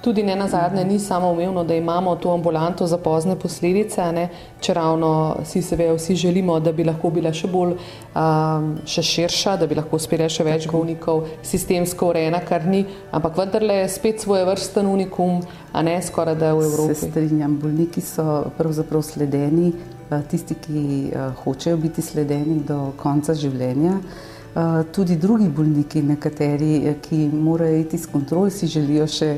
Tudi 0.05 0.23
ne 0.23 0.35
na 0.35 0.47
zadnje 0.47 0.83
ni 0.85 0.99
samo 0.99 1.31
umevno, 1.31 1.63
da 1.63 1.75
imamo 1.75 2.15
to 2.15 2.33
ambulanto 2.33 2.87
za 2.87 2.97
pozne 2.97 3.35
posledice, 3.35 4.11
ne? 4.11 4.27
če 4.61 4.73
ravno 4.73 5.37
si 5.45 5.61
seveda 5.65 5.95
vsi 5.97 6.15
želimo, 6.15 6.59
da 6.59 6.71
bi 6.71 6.83
lahko 6.85 7.09
bila 7.09 7.31
še 7.33 7.49
bolj 7.49 7.73
um, 7.73 8.67
še 8.85 9.01
širša, 9.01 9.55
da 9.57 9.65
bi 9.65 9.79
lahko 9.79 9.97
uspela 9.97 10.27
še 10.29 10.45
več 10.45 10.67
bolnikov, 10.69 11.23
sistemsko 11.41 12.11
urejena, 12.13 12.43
kar 12.45 12.69
ni, 12.69 12.83
ampak 13.09 13.41
vendarle 13.41 13.79
je 13.79 13.89
spet 13.95 14.21
svoje 14.21 14.45
vrsten 14.45 14.93
unikum, 14.93 15.41
a 15.73 15.81
ne 15.81 15.97
skoraj 15.97 16.37
da 16.37 16.53
v 16.53 16.69
Evropi. 16.69 16.99
Se 17.01 17.09
strinjam, 17.09 17.57
bolniki 17.65 18.05
so 18.05 18.45
pravzaprav 18.61 19.01
sledeni, 19.09 19.73
eh, 19.73 20.21
tisti, 20.29 20.61
ki 20.67 20.85
eh, 20.85 21.27
hočejo 21.41 21.81
biti 21.81 22.05
sledeni 22.05 22.61
do 22.61 22.91
konca 23.01 23.33
življenja. 23.33 23.97
Eh, 23.97 24.81
tudi 24.93 25.17
drugi 25.17 25.49
bolniki, 25.49 26.05
nekateri, 26.13 26.99
ki 27.01 27.25
morajo 27.33 27.85
iti 27.87 27.97
s 27.97 28.05
kontrol, 28.05 28.51
si 28.53 28.69
želijo 28.69 29.09
še 29.09 29.37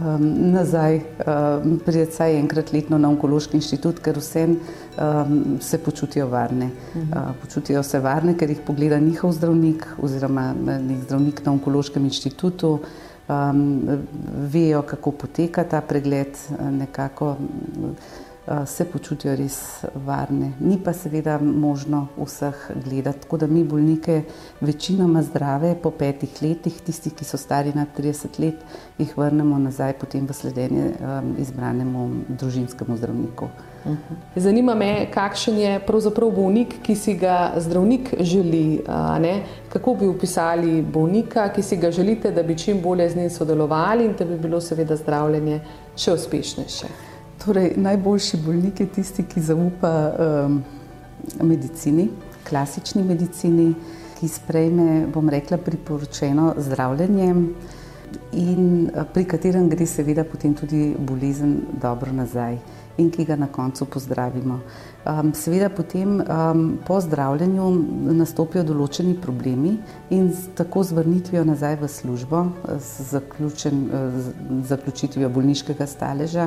um, 0.00 0.52
nazaj, 0.52 0.96
um, 0.96 1.78
priti 1.84 2.10
vsaj 2.10 2.38
enkrat 2.38 2.72
letno 2.72 2.98
na 2.98 3.08
onkološki 3.08 3.56
inštitut, 3.58 4.00
ker 4.04 4.18
vsem 4.18 4.56
um, 4.56 5.58
se 5.60 5.78
počutijo 5.78 6.28
varne. 6.28 6.70
Uh 6.94 7.02
-huh. 7.02 7.30
uh, 7.30 7.36
počutijo 7.42 7.82
se 7.82 8.00
varne, 8.00 8.36
ker 8.38 8.50
jih 8.50 8.60
pogleda 8.66 8.98
njihov 8.98 9.32
zdravnik 9.32 9.86
oziroma 10.02 10.54
nek 10.62 11.04
zdravnik 11.04 11.44
na 11.44 11.52
onkološkem 11.52 12.04
inštitutu 12.04 12.78
um, 13.28 13.88
vejo, 14.52 14.82
kako 14.82 15.10
poteka 15.10 15.64
ta 15.64 15.80
pregled, 15.80 16.38
nekako 16.70 17.28
uh, 17.28 17.90
se 18.66 18.84
počutijo 18.84 19.36
res 19.36 19.84
varne. 20.06 20.52
Ni 20.60 20.78
pa 20.84 20.92
seveda 20.92 21.38
možno 21.38 22.06
vseh 22.16 22.70
gledati, 22.84 23.20
tako 23.20 23.36
da 23.36 23.46
mi 23.46 23.64
bolnike 23.64 24.22
večinoma 24.60 25.22
zdrave 25.22 25.74
po 25.82 25.90
petih 25.90 26.42
letih, 26.42 26.80
tisti, 26.80 27.10
ki 27.10 27.24
so 27.24 27.36
stari 27.36 27.72
nad 27.74 27.88
30 27.98 28.40
let, 28.40 28.64
jih 28.98 29.18
vrnemo 29.18 29.58
nazaj 29.58 29.92
potem 29.92 30.26
v 30.26 30.34
sledenje 30.34 30.88
um, 30.90 31.34
izbranemu 31.38 32.08
družinskemu 32.28 32.96
zdravniku. 32.96 33.48
Zanima 34.36 34.74
me, 34.74 35.06
kakšen 35.10 35.58
je 35.58 35.78
pravzaprav 35.86 36.30
bolnik, 36.30 36.76
ki 36.82 36.94
si 36.96 37.14
ga 37.18 37.52
zdravnik 37.58 38.14
želi. 38.20 38.82
Kako 39.72 39.94
bi 39.94 40.08
upisali 40.08 40.82
bolnika, 40.82 41.48
ki 41.54 41.62
si 41.62 41.76
ga 41.76 41.90
želite, 41.90 42.30
da 42.30 42.42
bi 42.42 42.58
čim 42.58 42.82
bolje 42.82 43.10
z 43.10 43.16
njim 43.16 43.30
sodelovali 43.30 44.04
in 44.04 44.14
da 44.18 44.24
bi 44.24 44.38
bilo 44.38 44.60
seveda 44.60 44.96
zdravljenje 44.96 45.60
še 45.96 46.12
uspešnejše? 46.12 47.11
Torej, 47.44 47.72
najboljši 47.76 48.36
bolnik 48.36 48.80
je 48.80 48.86
tisti, 48.86 49.24
ki 49.26 49.40
zaupa 49.42 49.90
um, 50.14 50.60
medicini, 51.42 52.08
klasični 52.46 53.02
medicini, 53.02 53.72
ki 54.20 54.28
sprejme, 54.28 55.06
bom 55.10 55.28
rekla, 55.28 55.58
priporočeno 55.58 56.52
zdravljenje 56.56 57.34
in 58.32 58.90
pri 59.14 59.24
katerem 59.24 59.68
gre 59.68 59.86
seveda 59.86 60.24
potem 60.24 60.54
tudi 60.54 60.94
bolezen 60.98 61.56
dobro 61.82 62.12
nazaj 62.12 62.58
in 62.96 63.10
ki 63.10 63.24
ga 63.24 63.36
na 63.36 63.48
koncu 63.50 63.84
pozdravimo. 63.90 64.60
Um, 65.02 65.32
seveda 65.34 65.68
potem 65.68 66.20
um, 66.20 66.78
po 66.86 67.00
zdravljenju 67.02 67.64
nastopijo 68.14 68.62
določeni 68.62 69.16
problemi 69.18 69.72
in 70.14 70.28
tako 70.54 70.84
z 70.86 70.94
vrnitvijo 70.94 71.42
nazaj 71.42 71.74
v 71.80 71.88
službo, 71.90 72.42
z, 72.78 73.06
zaključen, 73.08 73.80
z 74.14 74.60
zaključitvijo 74.68 75.26
bolniškega 75.34 75.88
staleža, 75.90 76.44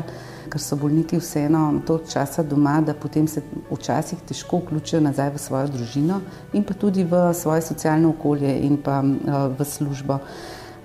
ker 0.48 0.64
so 0.64 0.78
bolniki 0.80 1.20
vseeno 1.20 1.66
toliko 1.84 2.08
časa 2.14 2.46
doma, 2.48 2.78
da 2.80 2.96
potem 2.96 3.28
se 3.28 3.44
včasih 3.68 4.22
težko 4.30 4.62
vključijo 4.62 5.04
nazaj 5.04 5.34
v 5.36 5.42
svojo 5.48 5.74
družino 5.76 6.22
in 6.56 6.64
pa 6.64 6.78
tudi 6.80 7.04
v 7.04 7.26
svoje 7.36 7.66
socialno 7.68 8.14
okolje 8.16 8.56
in 8.70 8.80
pa 8.80 9.02
uh, 9.04 9.50
v 9.52 9.68
službo. 9.68 10.22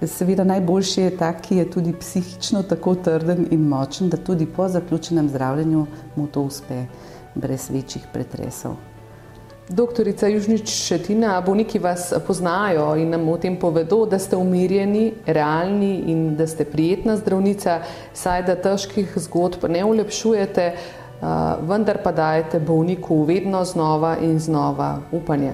Seveda 0.01 0.43
najboljši 0.49 1.07
je 1.07 1.15
ta, 1.23 1.31
ki 1.39 1.63
je 1.63 1.71
tudi 1.71 1.95
psihično 1.95 2.65
tako 2.67 2.97
trden 2.99 3.47
in 3.55 3.63
močen, 3.69 4.11
da 4.11 4.19
tudi 4.19 4.51
po 4.51 4.67
zaključenem 4.67 5.29
zdravljenju 5.31 5.87
mu 6.17 6.27
to 6.27 6.43
uspe 6.51 6.83
brez 7.35 7.71
večjih 7.71 8.07
pretresov. 8.13 8.77
Doktorica 9.71 10.27
Južnič 10.27 10.69
Šetina, 10.69 11.41
bolniki 11.47 11.79
vas 11.79 12.13
poznajo 12.27 12.97
in 12.99 13.11
nam 13.11 13.29
o 13.29 13.37
tem 13.39 13.57
povedo, 13.57 14.03
da 14.07 14.19
ste 14.19 14.37
umirjeni, 14.37 15.13
realni 15.27 15.93
in 16.11 16.35
da 16.37 16.47
ste 16.47 16.65
prijetna 16.65 17.15
zdravnica, 17.17 17.79
saj 18.15 18.43
da 18.49 18.57
težkih 18.59 19.15
zgodb 19.17 19.69
ne 19.71 19.85
ulepšujete, 19.85 20.73
vendar 21.71 22.01
pa 22.03 22.13
dajete 22.13 22.59
bolniku 22.61 23.23
vedno 23.23 23.65
znova 23.65 24.17
in 24.19 24.39
znova 24.39 24.99
upanje. 25.13 25.53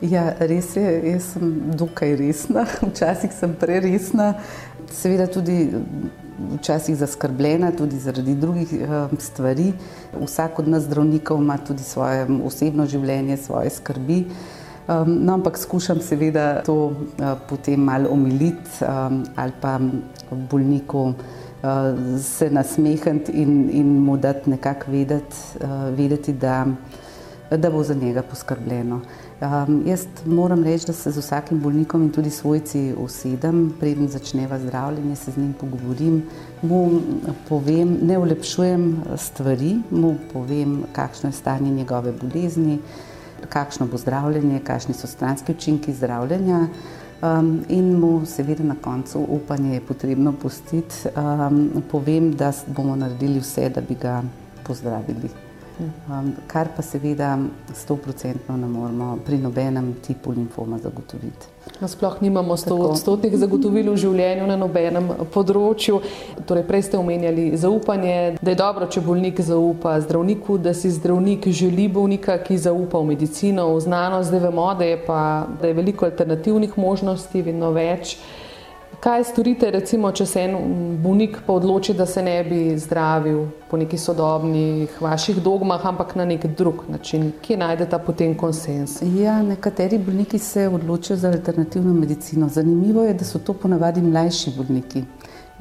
Ja, 0.00 0.32
res 0.40 0.76
je, 0.76 1.12
jaz 1.12 1.32
sem 1.34 1.54
dokaj 1.76 2.16
resna, 2.16 2.66
včasih 2.90 3.30
sem 3.30 3.54
preresna, 3.54 4.32
seveda 4.90 5.26
tudi 5.30 5.68
včasih 6.58 6.96
zaskrbljena, 6.96 7.72
tudi 7.72 7.98
zaradi 7.98 8.34
drugih 8.34 8.72
uh, 8.72 9.18
stvari. 9.18 9.72
Vsak 10.20 10.58
od 10.58 10.68
nas 10.68 10.82
zdravnikov 10.82 11.42
ima 11.42 11.58
tudi 11.58 11.82
svoje 11.82 12.26
osebno 12.44 12.86
življenje, 12.86 13.36
svoje 13.36 13.70
skrbi. 13.70 14.24
Um, 14.88 15.24
no, 15.24 15.34
ampak 15.34 15.58
skušam 15.58 16.00
seveda 16.00 16.62
to 16.66 16.74
uh, 16.74 16.94
potem 17.48 17.80
malo 17.80 18.10
omiliti 18.10 18.80
um, 18.82 19.22
ali 19.36 19.52
pa 19.60 19.78
bolniku 20.50 21.02
uh, 21.02 21.14
se 22.22 22.50
nasmehniti 22.50 23.32
in, 23.32 23.70
in 23.72 23.98
mu 24.04 24.16
dati 24.16 24.50
nekako 24.50 24.90
vedeti, 24.90 25.36
vedeti 25.96 26.32
da, 26.32 26.66
da 27.56 27.70
bo 27.70 27.82
za 27.82 27.94
njega 27.94 28.22
poskrbljeno. 28.22 29.00
Um, 29.40 29.82
jaz 29.86 30.06
moram 30.26 30.64
reči, 30.64 30.86
da 30.86 30.92
se 30.92 31.10
z 31.10 31.18
vsakim 31.18 31.60
bolnikom 31.60 32.02
in 32.02 32.10
tudi 32.10 32.30
svojci 32.30 32.94
usedem, 32.98 33.74
preden 33.80 34.08
začneva 34.08 34.58
zdravljenje, 34.58 35.16
se 35.16 35.30
z 35.30 35.36
njim 35.36 35.52
pogovorim, 35.60 36.22
mu 36.62 37.00
povem, 37.48 37.98
ne 38.02 38.18
ulepšujem 38.18 39.02
stvari, 39.16 39.78
mu 39.90 40.16
povem, 40.32 40.84
kakšno 40.92 41.28
je 41.28 41.32
stanje 41.32 41.70
njegove 41.70 42.12
bolezni, 42.12 42.78
kakšno 43.48 43.86
bo 43.86 43.98
zdravljenje, 43.98 44.60
kakšni 44.64 44.94
so 44.94 45.06
stranski 45.06 45.52
učinki 45.52 45.94
zdravljenja. 45.94 46.66
Um, 47.22 47.64
in 47.68 47.98
mu 48.00 48.26
seveda 48.26 48.64
na 48.64 48.74
koncu 48.80 49.26
upanje 49.28 49.74
je 49.74 49.80
potrebno 49.80 50.32
pustiti. 50.32 50.94
Um, 51.16 51.82
povem, 51.90 52.32
da 52.32 52.52
bomo 52.66 52.96
naredili 52.96 53.40
vse, 53.40 53.68
da 53.68 53.80
bi 53.80 53.94
ga 53.94 54.22
pozdravili. 54.64 55.49
Um, 55.80 56.32
kar 56.46 56.68
pa 56.76 56.82
seveda 56.82 57.38
100% 57.72 58.56
ne 58.56 58.68
moremo 58.68 59.18
pri 59.26 59.38
nobenem 59.38 59.94
tipu 60.06 60.32
limfoma 60.32 60.78
zagotoviti. 60.78 61.46
Nasploh 61.80 62.16
nimamo 62.20 62.56
100% 62.56 63.36
zagotovil 63.36 63.92
v 63.92 63.96
življenju 63.96 64.48
na 64.48 64.56
nobenem 64.60 65.06
področju. 65.32 66.00
Torej, 66.48 66.66
prej 66.68 66.82
ste 66.88 66.98
omenjali 66.98 67.46
zaupanje, 67.56 68.36
da 68.40 68.52
je 68.52 68.58
dobro, 68.60 68.88
če 68.90 69.00
bolnik 69.04 69.40
zaupa 69.44 69.94
zdravniku, 70.04 70.58
da 70.58 70.74
si 70.76 70.90
zdravnik 70.92 71.48
želi 71.48 71.88
bolnika, 71.88 72.36
ki 72.44 72.58
zaupa 72.58 73.00
v 73.00 73.14
medicino, 73.14 73.70
v 73.76 73.80
znanost. 73.86 74.28
Zdaj 74.28 74.44
vemo, 74.48 74.68
da 74.76 74.90
je, 74.90 75.00
pa, 75.06 75.22
da 75.60 75.70
je 75.70 75.78
veliko 75.80 76.08
alternativnih 76.10 76.76
možnosti, 76.76 77.46
vedno 77.46 77.72
več. 77.76 78.18
Kaj 79.00 79.22
storite, 79.24 79.70
recimo, 79.72 80.10
če 80.12 80.24
se 80.28 80.42
en 80.44 80.56
bolnik 81.00 81.38
odloči, 81.48 81.94
da 81.96 82.04
se 82.06 82.20
ne 82.20 82.34
bi 82.44 82.58
zdravil 82.76 83.46
po 83.70 83.78
nekih 83.80 84.00
sodobnih 84.00 84.98
vaših 85.00 85.38
dogmah, 85.40 85.86
ampak 85.88 86.12
na 86.20 86.26
nek 86.28 86.44
drug 86.58 86.82
način? 86.92 87.30
Kje 87.40 87.56
najdete 87.62 88.00
potem 88.04 88.34
konsens? 88.36 88.98
Ja, 89.16 89.38
nekateri 89.42 89.96
bolniki 90.04 90.38
se 90.38 90.66
odločijo 90.68 91.16
za 91.16 91.32
alternativno 91.32 91.94
medicino. 91.96 92.50
Zanimivo 92.52 93.06
je, 93.08 93.16
da 93.16 93.24
so 93.24 93.40
to 93.40 93.56
ponavadi 93.56 94.04
mlajši 94.04 94.52
bolniki. 94.58 95.04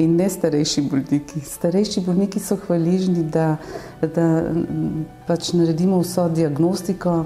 In 0.03 0.19
ne 0.19 0.29
starejši 0.29 0.85
bolniki. 0.91 1.39
Starejši 1.39 2.03
bolniki 2.03 2.43
so 2.43 2.59
hvaležni, 2.67 3.23
da, 3.23 3.55
da 4.03 4.29
pač 5.31 5.53
naredimo 5.55 6.03
vso 6.03 6.27
diagnostiko, 6.27 7.21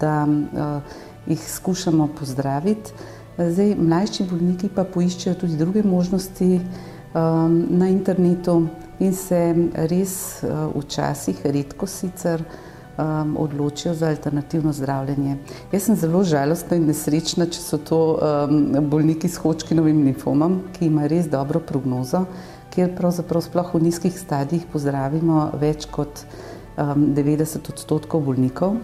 da 0.00 0.20
uh, 0.26 1.02
jih 1.30 1.50
skušamo 1.54 2.10
pozdraviti. 2.18 3.20
Zdaj, 3.38 3.74
mlajši 3.80 4.26
bolniki 4.28 4.68
pa 4.68 4.84
poiščejo 4.84 5.38
tudi 5.40 5.56
druge 5.56 5.82
možnosti 5.82 6.48
um, 6.58 7.54
na 7.78 7.88
internetu 7.88 8.58
in 9.00 9.14
se 9.16 9.40
res 9.88 10.14
uh, 10.44 10.68
včasih, 10.76 11.40
redko 11.54 11.88
sicer, 11.88 12.44
um, 12.98 13.36
odločijo 13.40 13.94
za 13.94 14.12
alternativno 14.12 14.72
zdravljenje. 14.76 15.38
Jaz 15.72 15.88
sem 15.88 15.96
zelo 15.96 16.20
žalostna 16.28 16.76
in 16.76 16.86
nesrečna, 16.92 17.48
če 17.48 17.60
so 17.64 17.80
to 17.80 18.00
um, 18.20 18.62
bolniki 18.92 19.32
s 19.32 19.40
hočkinovim 19.40 20.04
limfomom, 20.10 20.60
ki 20.76 20.90
ima 20.90 21.08
res 21.08 21.30
dobro 21.32 21.64
prognozo, 21.64 22.26
kjer 22.74 22.92
pravzaprav 22.96 23.48
sploh 23.48 23.74
v 23.74 23.86
nizkih 23.88 24.12
stadijih 24.12 24.68
pozdravimo 24.72 25.50
več 25.60 25.88
kot 25.88 26.26
um, 26.76 27.14
90 27.16 27.72
odstotkov 27.72 28.28
bolnikov. 28.28 28.76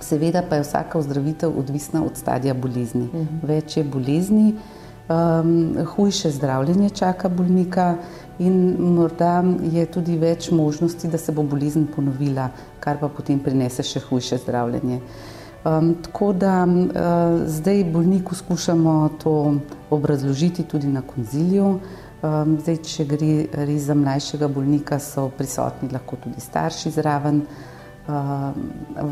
Seveda 0.00 0.42
pa 0.48 0.56
je 0.56 0.62
vsaka 0.62 0.98
ozdravitev 0.98 1.58
odvisna 1.58 2.04
od 2.04 2.16
stadija 2.16 2.54
bolezni. 2.54 3.08
Uh 3.12 3.14
mhm. 3.14 3.22
-huh. 3.22 3.48
Več 3.48 3.76
je 3.76 3.84
bolezni, 3.84 4.54
um, 5.08 5.76
hujše 5.86 6.30
zdravljenje 6.30 6.90
čaka 6.90 7.28
bolnika 7.28 7.94
in 8.38 8.76
morda 8.78 9.44
je 9.72 9.86
tudi 9.86 10.18
več 10.18 10.50
možnosti, 10.50 11.08
da 11.08 11.18
se 11.18 11.32
bo 11.32 11.42
bolezen 11.42 11.86
ponovila, 11.96 12.48
kar 12.80 12.98
pa 13.00 13.08
potem 13.08 13.38
prinese 13.38 13.82
še 13.82 14.00
hujše 14.00 14.38
zdravljenje. 14.38 15.00
Um, 15.64 15.94
tako 16.02 16.32
da 16.32 16.64
uh, 16.64 17.46
zdaj 17.46 17.84
bolniku 17.84 18.34
skušamo 18.34 19.10
to 19.22 19.54
obrazložiti 19.90 20.62
tudi 20.62 20.86
na 20.86 21.02
konziliju. 21.02 21.78
Um, 22.22 22.58
zdaj, 22.60 22.76
če 22.76 23.04
gre 23.04 23.46
res 23.52 23.82
za 23.82 23.94
mlajšega 23.94 24.48
bolnika, 24.48 24.98
so 24.98 25.28
prisotni 25.38 25.88
lahko 25.92 26.16
tudi 26.16 26.40
starši 26.40 26.90
zraven. 26.90 27.36
Uh, 27.36 27.75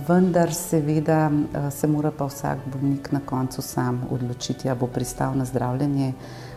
vendar, 0.08 0.52
seveda, 0.54 1.30
uh, 1.30 1.70
se 1.72 1.86
mora 1.86 2.10
pa 2.10 2.24
vsak 2.24 2.58
bolnik 2.72 3.12
na 3.12 3.20
koncu 3.26 3.62
sam 3.62 4.06
odločiti, 4.10 4.68
ali 4.68 4.78
bo 4.78 4.86
pristal 4.86 5.36
na 5.36 5.44
zdravljenje 5.44 6.12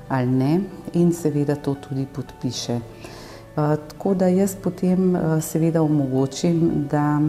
ali 0.07 0.27
ne, 0.27 0.59
in 0.93 1.13
seveda 1.13 1.55
to 1.55 1.73
tudi 1.75 2.05
podpiše. 2.05 2.75
Uh, 2.75 3.75
tako 3.89 4.13
da 4.13 4.27
jaz 4.27 4.55
potem 4.63 5.15
uh, 5.15 5.43
seveda 5.43 5.81
omogočim, 5.81 6.87
da 6.91 7.19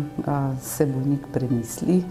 se 0.63 0.87
bolnik 0.87 1.27
premisli, 1.33 2.03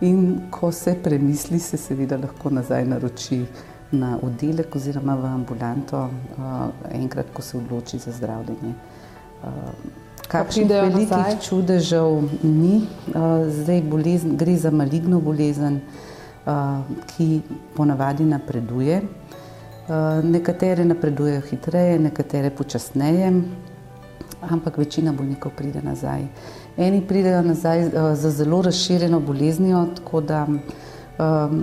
in 0.00 0.40
ko 0.50 0.72
se 0.72 0.96
premisli, 1.02 1.58
se 1.58 1.76
seveda 1.76 2.16
lahko 2.16 2.50
nazaj 2.50 2.84
naroči 2.84 3.44
na 3.92 4.18
oddelek 4.22 4.76
oziroma 4.76 5.14
v 5.14 5.24
ambulanto, 5.24 6.08
enkrat, 6.92 7.26
ko 7.32 7.42
se 7.42 7.56
odloči 7.56 7.98
za 7.98 8.12
zdravljenje. 8.12 8.74
Kakšnih 10.28 10.70
velikih 10.70 11.10
nazaj? 11.10 11.38
čudežev 11.42 12.28
ni. 12.42 12.82
Uh, 13.14 13.46
zdaj 13.50 13.82
bolezen, 13.82 14.36
gre 14.36 14.56
za 14.56 14.70
maligno 14.70 15.20
bolezen, 15.20 15.80
uh, 16.46 16.82
ki 17.14 17.40
ponavadi 17.76 18.24
napreduje. 18.24 19.02
Uh, 19.86 20.24
nekatere 20.24 20.84
napredujejo 20.84 21.40
hitreje, 21.50 21.98
nekatere 21.98 22.50
počasneje, 22.50 23.32
ampak 24.42 24.78
večina 24.78 25.12
bolnikov 25.12 25.52
pride 25.56 25.82
nazaj. 25.82 26.26
Eni 26.76 27.00
pridejo 27.06 27.42
nazaj 27.42 27.88
za 28.14 28.30
zelo 28.30 28.62
razširjeno 28.62 29.20
boleznijo, 29.20 29.86
tako 29.96 30.20
da 30.20 30.46
um, 30.46 31.62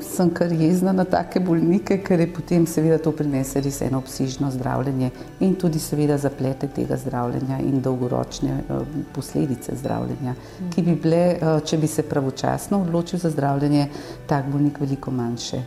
sem 0.00 0.30
kar 0.30 0.52
jezna 0.52 0.92
na 0.92 1.04
take 1.04 1.40
bolnike, 1.40 1.98
ker 2.04 2.20
je 2.20 2.26
potem 2.32 2.66
seveda 2.66 2.98
to 3.02 3.12
prinese 3.16 3.60
res 3.60 3.80
eno 3.82 3.98
obsežno 3.98 4.50
zdravljenje 4.50 5.10
in 5.40 5.54
tudi 5.54 5.78
seveda 5.82 6.18
zaplete 6.18 6.68
tega 6.68 6.96
zdravljenja 6.96 7.60
in 7.64 7.80
dolgoročne 7.82 8.60
uh, 8.68 8.84
posledice 9.14 9.76
zdravljenja, 9.76 10.36
ki 10.74 10.86
bi 10.86 10.94
bile, 11.02 11.24
uh, 11.36 11.58
če 11.64 11.80
bi 11.80 11.90
se 11.90 12.06
pravočasno 12.08 12.82
odločil 12.86 13.18
za 13.22 13.30
zdravljenje, 13.30 13.88
tak 14.26 14.48
bolnik 14.52 14.80
veliko 14.80 15.10
manjše. 15.10 15.62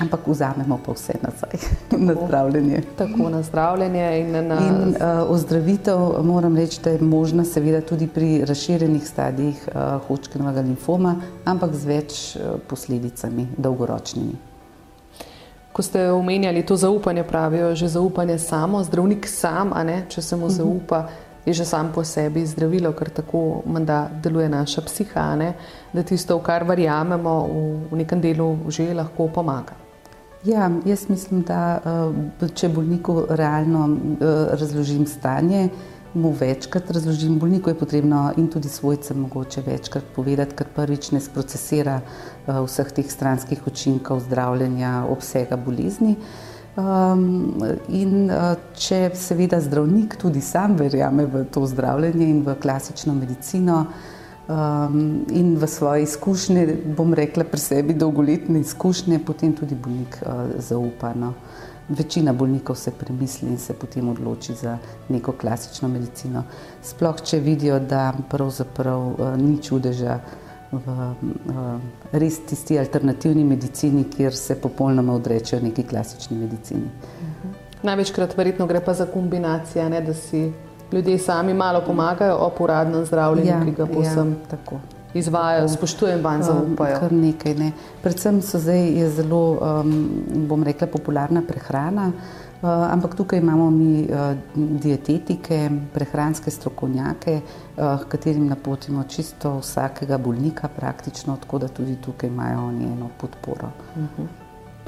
Ampak 0.00 0.20
vzamemo 0.26 0.78
pa 0.86 0.92
vse 0.92 1.12
nazaj 1.22 1.60
tako, 1.88 2.02
na 2.08 2.14
zdravljenje. 2.24 2.82
Tako 2.96 3.28
na 3.28 3.42
zdravljenje 3.42 4.20
in 4.20 4.30
na 4.32 4.40
in, 4.40 4.88
uh, 4.88 5.30
ozdravitev. 5.30 5.98
Moram 6.24 6.56
reči, 6.56 6.80
da 6.84 6.90
je 6.90 7.00
možna 7.00 7.44
seveda 7.44 7.80
tudi 7.80 8.06
pri 8.06 8.44
razširjenih 8.44 9.08
stadijih 9.08 9.68
uh, 9.68 10.06
hočkinovega 10.06 10.60
limfoma, 10.60 11.16
ampak 11.44 11.74
z 11.74 11.86
več 11.86 12.36
uh, 12.36 12.56
posledicami, 12.68 13.48
dolgoročnimi. 13.56 14.32
Ko 15.72 15.82
ste 15.82 16.10
omenjali 16.10 16.66
to 16.66 16.76
zaupanje, 16.76 17.22
pravijo 17.24 17.74
že 17.74 17.88
zaupanje 17.88 18.38
samo, 18.38 18.84
zdravnik 18.84 19.28
sam, 19.28 19.74
ne, 19.84 20.04
če 20.08 20.22
se 20.22 20.36
mu 20.36 20.46
mhm. 20.46 20.54
zaupa, 20.54 21.08
je 21.46 21.52
že 21.52 21.64
sam 21.64 21.92
po 21.92 22.04
sebi 22.04 22.46
zdravilo, 22.46 22.92
ker 22.92 23.10
tako 23.10 23.62
menda 23.66 24.08
deluje 24.22 24.48
naša 24.48 24.82
psiha, 24.82 25.36
ne, 25.36 25.52
da 25.92 26.02
tisto, 26.02 26.38
v 26.38 26.42
kar 26.42 26.64
verjamemo, 26.64 27.36
v, 27.46 27.62
v 27.90 28.02
nekem 28.02 28.20
delu 28.20 28.56
že 28.68 28.94
lahko 28.94 29.28
pomaga. 29.28 29.89
Ja, 30.44 30.70
jaz 30.84 31.08
mislim, 31.08 31.42
da 31.44 31.80
eh, 32.40 32.48
če 32.56 32.68
bolniku 32.72 33.26
realno 33.28 33.88
eh, 33.92 34.54
razložim 34.56 35.04
stanje, 35.06 35.68
mu 36.14 36.30
večkrat 36.32 36.90
razložim, 36.90 37.36
bolniku 37.38 37.70
je 37.70 37.76
potrebno 37.78 38.22
in 38.40 38.48
tudi 38.48 38.68
svojcem 38.68 39.20
mogoče 39.20 39.62
večkrat 39.66 40.04
povedati, 40.16 40.56
ker 40.56 40.70
prvič 40.74 41.10
ne 41.12 41.20
sprocesira 41.20 41.98
eh, 42.00 42.56
vseh 42.56 42.92
teh 42.96 43.10
stranskih 43.12 43.66
učinkov 43.68 44.22
zdravljenja, 44.24 45.04
obsega 45.12 45.60
bolezni. 45.60 46.16
Um, 46.80 47.58
in 47.88 48.30
če 48.78 49.00
seveda 49.18 49.58
zdravnik 49.60 50.14
tudi 50.22 50.40
sam 50.40 50.76
verjame 50.78 51.26
v 51.26 51.42
to 51.52 51.64
zdravljenje 51.66 52.28
in 52.30 52.38
v 52.46 52.54
klasično 52.62 53.12
medicino, 53.18 53.80
uh, 53.82 54.19
um, 54.50 55.26
in 55.30 55.56
v 55.56 55.66
svoje 55.66 56.02
izkušnje, 56.02 56.76
bom 56.96 57.14
rekla, 57.14 57.44
pri 57.44 57.60
sebi 57.60 57.94
dolgoletne 57.94 58.60
izkušnje, 58.60 59.18
potem 59.26 59.52
tudi 59.56 59.74
bolnik 59.74 60.18
uh, 60.22 60.50
zaupa. 60.58 61.14
No. 61.14 61.34
Večina 61.88 62.32
bolnikov 62.32 62.76
se 62.76 62.90
premisli 62.90 63.48
in 63.48 63.58
se 63.58 63.74
potem 63.74 64.08
odloči 64.08 64.54
za 64.54 64.78
neko 65.08 65.32
klasično 65.32 65.88
medicino. 65.88 66.44
Sploh, 66.82 67.22
če 67.22 67.40
vidijo, 67.40 67.80
da 67.80 68.12
pravzaprav 68.30 69.06
uh, 69.06 69.34
ni 69.38 69.58
čudeža 69.62 70.20
v 70.72 70.78
uh, 70.86 71.80
res 72.12 72.38
tisti 72.46 72.78
alternativni 72.78 73.44
medicini, 73.44 74.04
kjer 74.04 74.36
se 74.36 74.54
popolnoma 74.54 75.14
odrečejo 75.14 75.62
neki 75.62 75.82
klasični 75.82 76.38
medicini. 76.38 76.86
Uh 76.86 77.26
-huh. 77.26 77.54
Največkrat 77.82 78.36
verjetno 78.36 78.66
gre 78.66 78.80
pa 78.84 78.94
za 78.94 79.06
kombinacijo, 79.06 79.88
da 79.88 80.14
si 80.14 80.52
ljudje 80.92 81.18
sami 81.18 81.54
malo 81.54 81.82
pomagajo 81.86 82.36
ob 82.40 82.60
uradnem 82.60 83.04
zdravljenju, 83.04 83.50
ja, 83.50 83.64
ki 83.64 83.70
ga 83.70 83.86
posem 83.86 84.36
ja, 84.50 84.80
izvajajo, 85.14 85.68
spoštujem 85.68 86.22
van, 86.22 86.42
zaupajo. 86.42 86.98
Kar 87.00 87.12
nekaj, 87.12 87.54
ne. 87.54 87.72
Predvsem 88.02 88.42
so 88.42 88.58
zdaj 88.58 89.08
zelo, 89.16 89.42
um, 89.58 90.46
bom 90.48 90.62
rekla, 90.64 90.86
popularna 90.86 91.42
prehrana, 91.46 92.10
uh, 92.10 92.68
ampak 92.92 93.16
tukaj 93.18 93.38
imamo 93.38 93.70
mi 93.70 94.04
uh, 94.06 94.34
dietetike, 94.54 95.70
prehranske 95.94 96.50
strokovnjake, 96.50 97.40
uh, 97.40 98.04
katerim 98.08 98.46
napotimo 98.46 99.04
čisto 99.08 99.58
vsakega 99.58 100.18
bolnika 100.18 100.68
praktično, 100.68 101.36
tako 101.42 101.58
da 101.58 101.68
tudi 101.68 101.96
tukaj 101.96 102.30
imajo 102.30 102.66
oni 102.66 102.84
eno 102.84 103.10
podporo. 103.20 103.72
Uh 103.96 104.02
mhm. 104.02 104.22
-huh. 104.22 104.39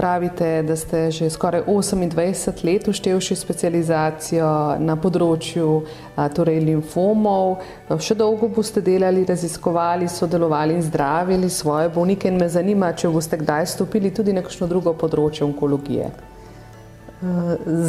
Pravite, 0.03 0.63
da 0.67 0.75
ste 0.77 1.11
že 1.11 1.31
skoraj 1.31 1.63
28 1.67 2.65
let 2.65 2.89
uštevši 2.89 3.37
specializacijo 3.39 4.49
na 4.83 4.97
področju 4.99 5.69
torej 6.35 6.59
limfomov. 6.67 7.63
Še 8.03 8.17
dolgo 8.19 8.49
boste 8.51 8.83
delali, 8.83 9.23
raziskovali, 9.29 10.11
sodelovali 10.11 10.75
in 10.75 10.83
zdravili 10.83 11.51
svoje 11.51 11.93
bolnike 11.95 12.27
in 12.29 12.43
me 12.43 12.51
zanima, 12.51 12.91
če 12.99 13.13
boste 13.15 13.39
kdaj 13.39 13.71
stopili 13.77 14.11
tudi 14.11 14.35
na 14.35 14.43
kakšno 14.43 14.67
drugo 14.67 14.97
področje 14.99 15.47
onkologije. 15.47 16.11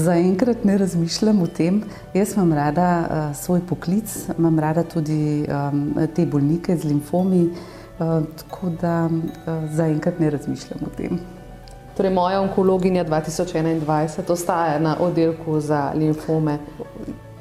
Zaenkrat 0.05 0.61
ne 0.69 0.77
razmišljam 0.77 1.41
o 1.41 1.49
tem. 1.49 1.81
Jaz 2.13 2.37
imam 2.37 2.53
rada 2.53 3.31
svoj 3.33 3.65
poklic, 3.65 4.19
imam 4.37 4.61
rada 4.61 4.85
tudi 4.85 5.47
te 6.13 6.29
bolnike 6.29 6.77
z 6.77 6.93
limfomi, 6.93 7.47
tako 7.97 8.75
da 8.77 9.07
zaenkrat 9.73 10.21
ne 10.21 10.37
razmišljam 10.37 10.85
o 10.85 10.93
tem. 10.93 11.23
Torej, 11.97 12.11
moja 12.11 12.41
onkologinja 12.41 13.05
2021 13.05 14.31
ostaja 14.31 14.79
na 14.79 14.97
oddelku 14.99 15.59
za 15.59 15.91
limfome. 15.95 16.57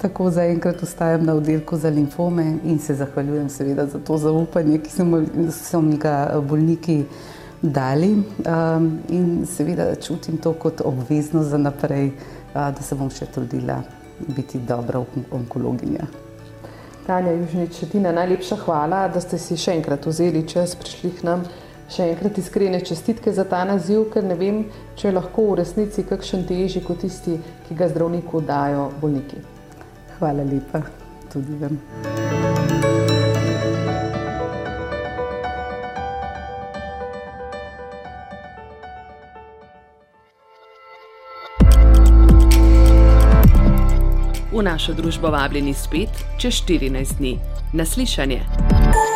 Tako 0.03 0.31
zaenkrat 0.31 0.83
ostajam 0.83 1.25
na 1.25 1.35
oddelku 1.35 1.77
za 1.77 1.88
limfome 1.88 2.59
in 2.65 2.79
se 2.79 2.95
zahvaljujem 2.95 3.49
seveda 3.49 3.87
za 3.87 3.99
to 3.99 4.19
zaupanje, 4.19 4.79
ki 4.79 4.91
so 5.53 5.81
mi 5.81 5.97
ga 5.97 6.41
bolniki 6.49 7.05
dali. 7.62 8.23
In 9.09 9.47
seveda 9.47 9.95
čutim 9.95 10.37
to 10.37 10.53
kot 10.53 10.81
obveznost 10.85 11.49
za 11.49 11.59
naprej, 11.59 12.11
da 12.55 12.83
se 12.83 12.95
bom 12.95 13.11
še 13.11 13.27
trudila 13.27 13.81
biti 14.37 14.59
dobra 14.59 15.05
onkologinja. 15.31 16.07
Tanja 17.07 17.33
Južnič, 17.33 17.81
Tina, 17.93 18.12
najlepša 18.12 18.57
hvala, 18.57 19.09
da 19.09 19.21
ste 19.21 19.38
si 19.38 19.57
še 19.57 19.73
enkrat 19.79 20.07
vzeli 20.07 20.45
čas, 20.49 20.77
prišli 20.79 21.11
k 21.17 21.25
nam. 21.27 21.49
Še 21.92 22.07
enkrat 22.09 22.38
iskrene 22.40 22.78
čestitke 22.81 23.33
za 23.37 23.44
ta 23.44 23.59
naziv, 23.68 24.07
ker 24.14 24.24
ne 24.24 24.33
vem, 24.38 24.62
če 24.96 25.11
je 25.11 25.12
lahko 25.12 25.50
v 25.50 25.59
resnici 25.61 26.07
kakšen 26.09 26.46
težji 26.48 26.81
kot 26.87 27.02
tisti, 27.05 27.37
ki 27.66 27.76
ga 27.76 27.90
zdravniku 27.92 28.40
dajo 28.48 28.87
bolniki. 29.02 29.42
Hvala 30.16 30.46
lepa 30.48 30.81
tudi 31.28 31.59
vam. 31.61 31.76
V 44.52 44.64
našo 44.64 44.96
družbo 44.96 45.28
vabljeni 45.28 45.74
spet 45.76 46.24
čez 46.40 46.64
14 46.64 47.18
dni. 47.20 47.37
Naslišanje. 47.76 49.12